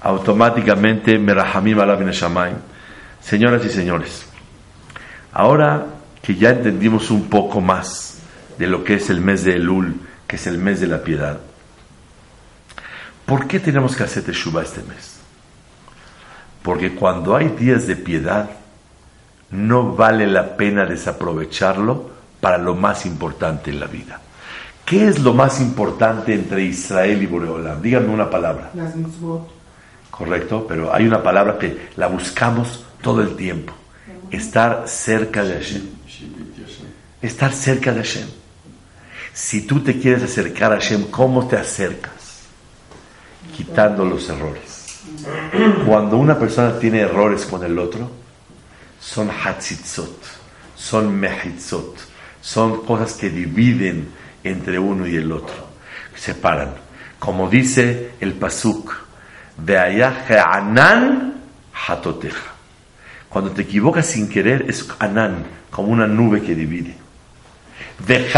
automáticamente 0.00 1.18
Merahamim 1.18 1.78
Alabin. 1.80 2.10
Señoras 3.20 3.64
y 3.64 3.70
señores, 3.70 4.26
ahora 5.32 5.86
que 6.22 6.36
ya 6.36 6.50
entendimos 6.50 7.10
un 7.10 7.28
poco 7.28 7.60
más 7.60 8.18
de 8.56 8.68
lo 8.68 8.84
que 8.84 8.94
es 8.94 9.10
el 9.10 9.20
mes 9.20 9.44
de 9.44 9.54
Elul, 9.56 10.00
que 10.26 10.36
es 10.36 10.46
el 10.46 10.58
mes 10.58 10.80
de 10.80 10.86
la 10.86 11.02
piedad, 11.02 11.40
¿por 13.24 13.48
qué 13.48 13.58
tenemos 13.58 13.96
que 13.96 14.04
hacer 14.04 14.22
Teshuvah 14.22 14.62
este 14.62 14.82
mes? 14.82 15.16
Porque 16.62 16.94
cuando 16.94 17.34
hay 17.34 17.48
días 17.48 17.86
de 17.86 17.96
piedad, 17.96 18.50
no 19.50 19.94
vale 19.94 20.26
la 20.26 20.56
pena 20.56 20.86
desaprovecharlo 20.86 22.10
para 22.40 22.58
lo 22.58 22.74
más 22.74 23.06
importante 23.06 23.70
en 23.70 23.80
la 23.80 23.86
vida. 23.86 24.20
¿Qué 24.84 25.08
es 25.08 25.18
lo 25.18 25.34
más 25.34 25.60
importante 25.60 26.34
entre 26.34 26.62
Israel 26.62 27.22
y 27.22 27.26
Boreolam? 27.26 27.82
Díganme 27.82 28.08
una 28.08 28.30
palabra. 28.30 28.70
Correcto, 30.10 30.64
pero 30.68 30.94
hay 30.94 31.06
una 31.06 31.22
palabra 31.22 31.58
que 31.58 31.88
la 31.96 32.06
buscamos 32.06 32.84
todo 33.02 33.20
el 33.20 33.34
tiempo. 33.36 33.72
Estar 34.30 34.84
cerca 34.86 35.42
de 35.42 35.54
Hashem 35.54 35.96
estar 37.22 37.52
cerca 37.52 37.92
de 37.92 38.02
Hashem. 38.02 38.28
Si 39.32 39.62
tú 39.62 39.80
te 39.80 39.98
quieres 39.98 40.22
acercar 40.22 40.72
a 40.72 40.76
Hashem, 40.76 41.10
¿cómo 41.10 41.46
te 41.46 41.56
acercas? 41.56 42.46
Quitando 43.54 44.04
los 44.04 44.28
errores. 44.28 45.00
Cuando 45.86 46.16
una 46.16 46.38
persona 46.38 46.78
tiene 46.78 47.00
errores 47.00 47.44
con 47.46 47.62
el 47.64 47.78
otro, 47.78 48.10
son 49.06 49.30
hatzitzot, 49.30 50.18
son 50.74 51.14
mehitzot, 51.14 51.96
son 52.40 52.84
cosas 52.84 53.12
que 53.12 53.30
dividen 53.30 54.08
entre 54.42 54.78
uno 54.78 55.06
y 55.06 55.16
el 55.16 55.30
otro, 55.30 55.54
separan. 56.16 56.74
Como 57.18 57.48
dice 57.48 58.10
el 58.20 58.34
pasuk, 58.34 58.92
de 59.56 59.78
anan 59.78 61.34
hatoteja. 61.72 62.52
Cuando 63.28 63.52
te 63.52 63.62
equivocas 63.62 64.06
sin 64.06 64.28
querer 64.28 64.66
es 64.68 64.86
anan, 64.98 65.46
como 65.70 65.92
una 65.92 66.06
nube 66.06 66.42
que 66.42 66.54
divide. 66.54 66.96
De 68.06 68.28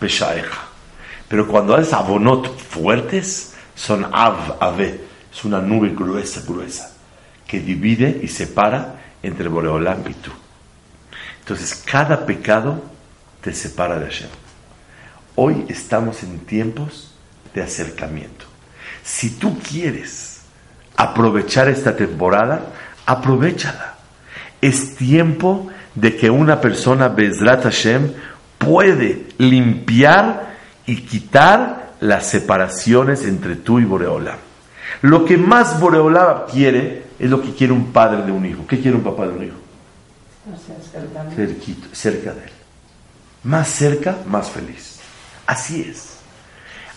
peshaeja. 0.00 0.62
Pero 1.28 1.46
cuando 1.46 1.76
haces 1.76 1.92
abonot 1.92 2.58
fuertes, 2.58 3.54
son 3.74 4.04
av, 4.12 4.56
ave. 4.60 5.00
Es 5.32 5.44
una 5.44 5.60
nube 5.60 5.94
gruesa, 5.94 6.42
gruesa, 6.46 6.92
que 7.46 7.60
divide 7.60 8.20
y 8.22 8.28
separa 8.28 8.97
entre 9.28 9.48
Boreolam 9.48 10.02
y 10.08 10.14
tú. 10.14 10.30
Entonces, 11.40 11.82
cada 11.84 12.26
pecado 12.26 12.82
te 13.40 13.54
separa 13.54 13.98
de 13.98 14.06
Hashem. 14.06 14.28
Hoy 15.36 15.64
estamos 15.68 16.22
en 16.22 16.40
tiempos 16.40 17.14
de 17.54 17.62
acercamiento. 17.62 18.44
Si 19.02 19.30
tú 19.30 19.58
quieres 19.60 20.40
aprovechar 20.96 21.68
esta 21.68 21.96
temporada, 21.96 22.60
aprovechala. 23.06 23.94
Es 24.60 24.96
tiempo 24.96 25.68
de 25.94 26.16
que 26.16 26.28
una 26.28 26.60
persona, 26.60 27.08
Bezrat 27.08 27.62
Hashem, 27.62 28.12
puede 28.58 29.26
limpiar 29.38 30.56
y 30.86 31.02
quitar 31.02 31.92
las 32.00 32.26
separaciones 32.26 33.24
entre 33.24 33.56
tú 33.56 33.78
y 33.78 33.84
Boreola. 33.84 34.36
Lo 35.02 35.24
que 35.24 35.36
más 35.36 35.80
Boreola 35.80 36.46
quiere 36.50 37.04
es 37.18 37.30
lo 37.30 37.42
que 37.42 37.52
quiere 37.54 37.72
un 37.72 37.92
padre 37.92 38.22
de 38.22 38.32
un 38.32 38.44
hijo. 38.46 38.66
¿Qué 38.66 38.80
quiere 38.80 38.96
un 38.96 39.02
papá 39.02 39.26
de 39.26 39.32
un 39.32 39.44
hijo? 39.44 39.56
Cerquito, 41.34 41.88
cerca 41.92 42.32
de 42.32 42.44
él. 42.44 42.52
Más 43.44 43.68
cerca, 43.68 44.18
más 44.26 44.50
feliz. 44.50 45.00
Así 45.46 45.82
es. 45.88 46.18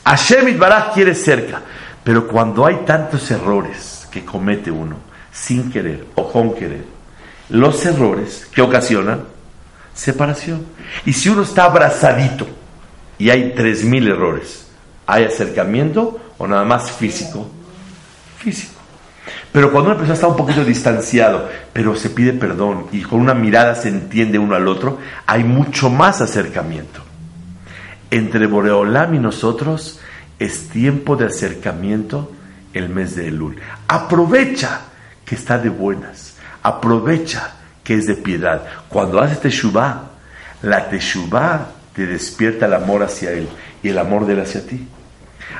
Hashem 0.05 0.49
Itbaraj 0.49 0.93
quiere 0.93 1.13
cerca, 1.15 1.61
pero 2.03 2.28
cuando 2.28 2.65
hay 2.65 2.78
tantos 2.86 3.30
errores 3.32 4.07
que 4.11 4.26
comete 4.26 4.72
uno, 4.72 4.97
sin 5.32 5.72
querer 5.72 6.07
o 6.15 6.32
con 6.32 6.55
querer, 6.55 6.86
los 7.49 7.86
errores 7.86 8.47
que 8.53 8.61
ocasionan 8.61 9.26
separación. 9.93 10.65
Y 11.05 11.13
si 11.13 11.30
uno 11.30 11.43
está 11.43 11.65
abrazadito 11.65 12.47
y 13.17 13.30
hay 13.30 13.53
tres 13.55 13.84
mil 13.84 14.07
errores, 14.07 14.67
¿hay 15.05 15.26
acercamiento 15.26 16.19
o 16.38 16.47
nada 16.47 16.63
más 16.63 16.91
físico? 16.91 17.47
Físico. 18.38 18.80
Pero 19.52 19.72
cuando 19.72 19.89
una 19.89 19.97
persona 19.97 20.14
está 20.14 20.28
un 20.28 20.38
poquito 20.38 20.64
distanciado, 20.64 21.49
pero 21.74 21.95
se 21.95 22.10
pide 22.10 22.34
perdón 22.34 22.88
y 22.91 23.02
con 23.02 23.20
una 23.20 23.34
mirada 23.34 23.76
se 23.76 23.89
entiende 23.89 24.39
uno 24.39 24.56
al 24.56 24.68
otro, 24.68 24.99
hay 25.26 25.43
mucho 25.43 25.89
más 25.89 26.22
acercamiento. 26.22 27.02
Entre 28.10 28.45
Boreolam 28.47 29.16
y 29.16 29.20
nosotros 29.20 29.99
es 30.39 30.70
tiempo 30.70 31.16
de 31.16 31.26
acercamiento 31.26 32.32
el 32.74 32.89
mes 32.89 33.16
de 33.16 33.28
Elul. 33.28 33.58
Aprovecha 33.88 34.82
que 35.26 35.36
está 35.36 35.58
de 35.58 35.70
buenas 35.70 36.32
Aprovecha 36.64 37.54
que 37.84 37.95
es 37.95 38.06
de 38.06 38.16
piedad. 38.16 38.64
Cuando 38.88 39.20
haces 39.20 39.41
teshuvah, 39.41 40.10
la 40.62 40.89
teshuvah 40.89 41.72
te 41.95 42.06
despierta 42.06 42.68
el 42.68 42.76
amor 42.76 43.04
hacia 43.04 43.32
Él 43.32 43.47
y 43.82 43.89
el 43.89 43.97
amor 43.97 44.26
de 44.26 44.34
Él 44.34 44.41
hacia 44.41 44.66
ti. 44.66 44.88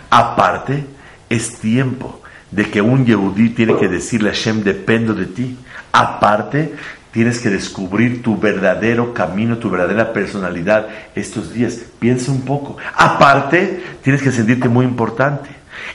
Aparte, 0.10 0.86
es 1.30 1.60
tiempo 1.60 2.22
de 2.52 2.70
que 2.70 2.82
un 2.82 3.06
Yehudí 3.06 3.50
tiene 3.50 3.78
que 3.78 3.88
decirle 3.88 4.30
a 4.30 4.34
Hashem, 4.34 4.64
dependo 4.64 5.14
de 5.14 5.26
ti. 5.26 5.58
Aparte, 5.92 6.74
tienes 7.12 7.40
que 7.40 7.50
descubrir 7.50 8.22
tu 8.22 8.38
verdadero 8.38 9.14
camino, 9.14 9.58
tu 9.58 9.70
verdadera 9.70 10.14
personalidad 10.14 10.88
estos 11.16 11.54
días. 11.54 11.80
Piensa 12.00 12.32
un 12.32 12.42
poco. 12.42 12.78
Aparte, 12.96 13.84
tienes 14.02 14.22
que 14.22 14.32
sentirte 14.32 14.70
muy 14.70 14.86
importante 14.86 15.50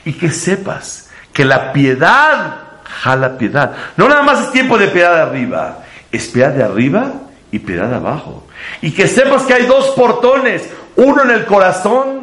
y 0.05 0.15
que 0.15 0.31
sepas 0.31 1.11
que 1.33 1.45
la 1.45 1.73
piedad 1.73 2.67
jala 2.85 3.37
piedad. 3.37 3.73
No 3.97 4.09
nada 4.09 4.23
más 4.23 4.41
es 4.41 4.53
tiempo 4.53 4.79
de 4.79 4.89
piedad 4.89 5.15
de 5.15 5.23
arriba, 5.23 5.85
es 6.11 6.29
piedad 6.29 6.53
de 6.53 6.63
arriba 6.63 7.13
y 7.53 7.59
piedad 7.59 7.89
de 7.89 7.97
abajo. 7.97 8.47
Y 8.81 8.93
que 8.93 9.07
sepas 9.07 9.43
que 9.43 9.55
hay 9.55 9.67
dos 9.67 9.91
portones, 9.91 10.69
uno 10.97 11.23
en 11.23 11.31
el 11.31 11.45
corazón 11.45 12.16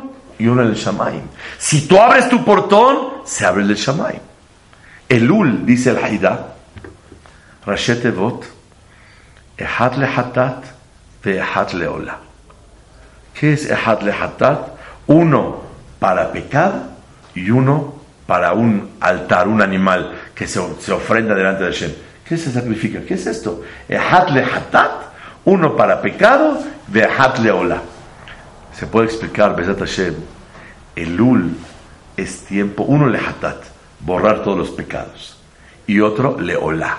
y 0.43 0.47
uno 0.47 0.61
en 0.61 0.67
el 0.67 0.75
Shamaim. 0.75 1.21
Si 1.57 1.87
tú 1.87 1.97
abres 1.97 2.27
tu 2.27 2.43
portón, 2.43 3.21
se 3.23 3.45
abre 3.45 3.61
el 3.61 3.69
del 3.69 3.77
Shamaim. 3.77 4.19
Elul, 5.07 5.65
dice 5.65 5.91
el 5.91 6.03
Haida, 6.03 6.55
Rashet 7.65 8.03
Evot, 8.03 8.43
Ehat 9.57 9.95
le 9.95 10.05
Hatat, 10.05 10.65
Ehat 11.23 11.71
le 11.71 11.87
Ola. 11.87 12.17
¿Qué 13.33 13.53
es 13.53 13.69
Ehat 13.69 14.01
le 14.01 14.11
Hatat? 14.11 14.67
Uno 15.07 15.61
para 15.97 16.29
pecado 16.33 16.89
y 17.33 17.49
uno 17.49 17.93
para 18.27 18.51
un 18.51 18.97
altar, 18.99 19.47
un 19.47 19.61
animal 19.61 20.11
que 20.35 20.45
se, 20.45 20.59
ofrenda 20.59 21.35
delante 21.35 21.63
de 21.63 21.71
Hashem. 21.71 21.91
¿Qué 22.27 22.35
se 22.35 22.51
sacrifica? 22.51 22.99
¿Qué 23.07 23.13
es 23.13 23.25
esto? 23.27 23.61
Ehat 23.87 24.29
le 24.31 24.43
hatat, 24.43 24.91
uno 25.45 25.77
para 25.77 26.01
pecado, 26.01 26.61
de 26.87 27.05
hat 27.05 27.39
le 27.39 27.51
ola. 27.51 27.92
Se 28.77 28.87
puede 28.87 29.07
explicar, 29.07 29.55
Besat 29.55 29.79
Hashem, 29.79 30.15
Elul 30.95 31.55
es 32.17 32.41
tiempo, 32.41 32.83
uno 32.83 33.07
le 33.07 33.19
hatat, 33.19 33.63
borrar 33.99 34.43
todos 34.43 34.57
los 34.57 34.69
pecados, 34.71 35.37
y 35.87 35.99
otro 35.99 36.39
le 36.39 36.55
ola, 36.55 36.97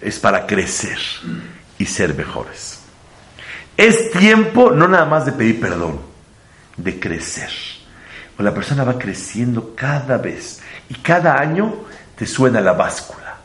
es 0.00 0.18
para 0.18 0.46
crecer 0.46 0.98
y 1.78 1.86
ser 1.86 2.14
mejores. 2.14 2.80
Es 3.76 4.10
tiempo 4.10 4.70
no 4.70 4.88
nada 4.88 5.06
más 5.06 5.24
de 5.24 5.32
pedir 5.32 5.60
perdón, 5.60 6.00
de 6.76 6.98
crecer. 7.00 7.50
La 8.38 8.52
persona 8.52 8.82
va 8.82 8.98
creciendo 8.98 9.72
cada 9.76 10.18
vez 10.18 10.60
y 10.88 10.94
cada 10.94 11.38
año 11.38 11.84
te 12.16 12.26
suena 12.26 12.60
la 12.60 12.72
báscula. 12.72 13.36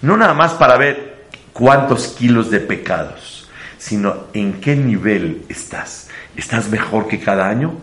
No 0.00 0.16
nada 0.16 0.32
más 0.32 0.52
para 0.52 0.76
ver 0.76 1.26
cuántos 1.52 2.08
kilos 2.08 2.48
de 2.48 2.60
pecados, 2.60 3.48
sino 3.78 4.26
en 4.32 4.60
qué 4.60 4.76
nivel 4.76 5.44
estás. 5.48 6.08
¿Estás 6.36 6.68
mejor 6.68 7.08
que 7.08 7.20
cada 7.20 7.48
año? 7.48 7.74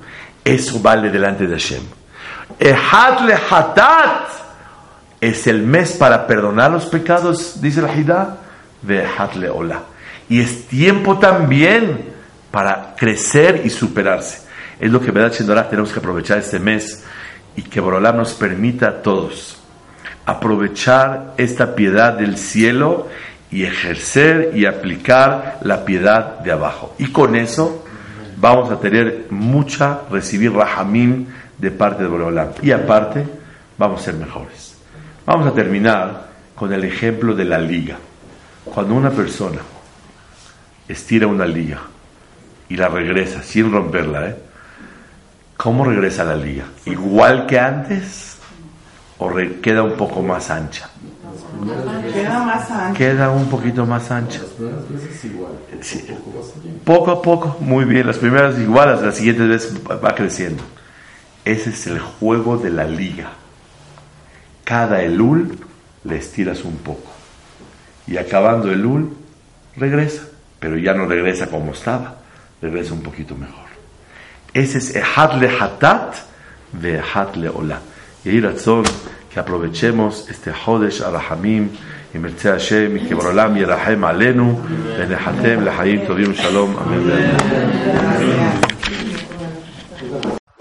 Eso 0.43 0.79
vale 0.79 1.09
delante 1.09 1.47
de 1.47 1.53
Hashem. 1.53 1.83
Ehad 2.59 3.21
le 3.25 3.33
hatat, 3.33 4.29
Es 5.21 5.47
el 5.47 5.63
mes 5.63 5.91
para 5.91 6.25
perdonar 6.25 6.71
los 6.71 6.85
pecados, 6.85 7.61
dice 7.61 7.81
la 7.81 7.93
Hidá, 7.93 8.37
Vehatle 8.81 9.49
Ola. 9.49 9.81
Y 10.29 10.39
es 10.39 10.67
tiempo 10.67 11.19
también 11.19 12.13
para 12.51 12.95
crecer 12.95 13.63
y 13.65 13.69
superarse. 13.69 14.47
Es 14.79 14.89
lo 14.89 15.01
que 15.01 15.11
verdad 15.11 15.33
Shindorah 15.33 15.69
tenemos 15.69 15.91
que 15.91 15.99
aprovechar 15.99 16.37
este 16.37 16.57
mes 16.57 17.03
y 17.57 17.63
que 17.63 17.81
Borolam 17.81 18.15
nos 18.15 18.33
permita 18.33 18.87
a 18.87 19.01
todos 19.01 19.59
aprovechar 20.29 21.33
esta 21.37 21.75
piedad 21.75 22.13
del 22.13 22.37
cielo 22.37 23.07
y 23.51 23.63
ejercer 23.63 24.51
y 24.53 24.65
aplicar 24.65 25.59
la 25.63 25.85
piedad 25.85 26.39
de 26.39 26.51
abajo. 26.51 26.93
Y 26.99 27.11
con 27.11 27.35
eso 27.35 27.85
vamos 28.39 28.71
a 28.71 28.79
tener 28.79 29.27
mucha, 29.29 30.01
recibir 30.09 30.53
rahamim 30.53 31.27
de 31.57 31.71
parte 31.71 32.03
de 32.03 32.09
Borolam. 32.09 32.49
Y 32.61 32.71
aparte, 32.71 33.25
vamos 33.77 34.01
a 34.01 34.05
ser 34.05 34.15
mejores. 34.15 34.77
Vamos 35.25 35.47
a 35.47 35.53
terminar 35.53 36.29
con 36.55 36.71
el 36.73 36.83
ejemplo 36.83 37.35
de 37.35 37.45
la 37.45 37.59
liga. 37.59 37.97
Cuando 38.65 38.93
una 38.93 39.09
persona 39.09 39.59
estira 40.87 41.27
una 41.27 41.45
liga 41.45 41.79
y 42.67 42.75
la 42.75 42.87
regresa 42.87 43.43
sin 43.43 43.71
romperla, 43.71 44.29
¿eh? 44.29 44.35
¿cómo 45.57 45.85
regresa 45.85 46.23
la 46.23 46.35
liga? 46.35 46.65
¿Igual 46.85 47.45
que 47.45 47.59
antes 47.59 48.37
o 49.17 49.29
queda 49.61 49.83
un 49.83 49.93
poco 49.93 50.21
más 50.21 50.49
ancha? 50.49 50.89
Queda 52.13 52.43
más 52.43 52.71
ancha. 52.71 52.97
Queda 52.97 53.29
un 53.31 53.49
poquito 53.49 53.85
más 53.85 54.11
ancha. 54.11 54.41
Sí. 55.81 56.05
Poco 56.83 57.11
a 57.11 57.21
poco, 57.21 57.57
muy 57.59 57.85
bien. 57.85 58.07
Las 58.07 58.17
primeras 58.17 58.57
iguales, 58.59 59.01
las 59.01 59.15
siguientes 59.15 59.47
veces 59.47 59.81
va 59.87 60.15
creciendo. 60.15 60.63
Ese 61.45 61.69
es 61.69 61.87
el 61.87 61.99
juego 61.99 62.57
de 62.57 62.69
la 62.69 62.85
liga. 62.85 63.31
Cada 64.63 65.01
elul 65.01 65.57
le 66.03 66.17
estiras 66.17 66.63
un 66.63 66.77
poco. 66.77 67.11
Y 68.07 68.17
acabando 68.17 68.71
el 68.71 68.85
ul, 68.85 69.13
regresa. 69.75 70.23
Pero 70.59 70.77
ya 70.77 70.93
no 70.93 71.05
regresa 71.05 71.47
como 71.47 71.71
estaba. 71.71 72.17
Regresa 72.61 72.93
un 72.93 73.01
poquito 73.01 73.35
mejor. 73.35 73.69
Ese 74.53 74.79
es 74.79 74.95
Ehad 74.95 75.39
le 75.39 75.49
Hatat 75.49 76.15
ve 76.73 76.97
Ehad 76.97 77.35
le 77.35 77.49
Ola. 77.49 77.79
Y 78.23 78.29
ahí 78.29 78.41
razón 78.41 78.83
aprovechemos 79.39 80.29
este 80.29 80.51
Hodesh 80.51 81.01
Arahamim 81.01 81.69
y 82.13 82.17
Merced 82.17 82.51
Hashem 82.51 82.97
y 82.97 82.99
que 83.07 83.15
Borolam 83.15 83.55
Alenu 84.03 84.57
Benehatem 84.97 85.63
Lehaim 85.63 86.33
Shalom 86.33 86.75
Amén 86.77 87.39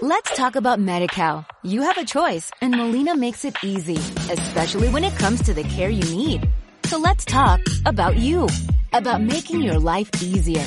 Let's 0.01 0.35
talk 0.35 0.55
about 0.55 0.79
MediCal. 0.79 1.45
You 1.63 1.81
have 1.81 1.97
a 1.97 2.05
choice 2.05 2.51
and 2.61 2.75
Molina 2.75 3.15
makes 3.15 3.45
it 3.45 3.55
easy, 3.63 3.97
especially 4.31 4.89
when 4.89 5.03
it 5.03 5.13
comes 5.17 5.43
to 5.43 5.53
the 5.53 5.63
care 5.63 5.89
you 5.89 6.03
need. 6.15 6.49
So 6.85 6.97
let's 6.97 7.25
talk 7.25 7.59
about 7.85 8.17
you, 8.17 8.47
about 8.93 9.21
making 9.21 9.61
your 9.61 9.77
life 9.77 10.09
easier, 10.23 10.65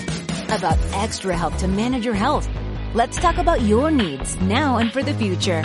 about 0.51 0.79
extra 0.93 1.37
help 1.37 1.57
to 1.57 1.67
manage 1.67 2.05
your 2.05 2.15
health. 2.15 2.49
Let's 2.95 3.17
talk 3.17 3.39
about 3.39 3.63
your 3.63 3.91
needs 3.91 4.39
now 4.43 4.77
and 4.77 4.93
for 4.93 5.03
the 5.03 5.15
future. 5.15 5.65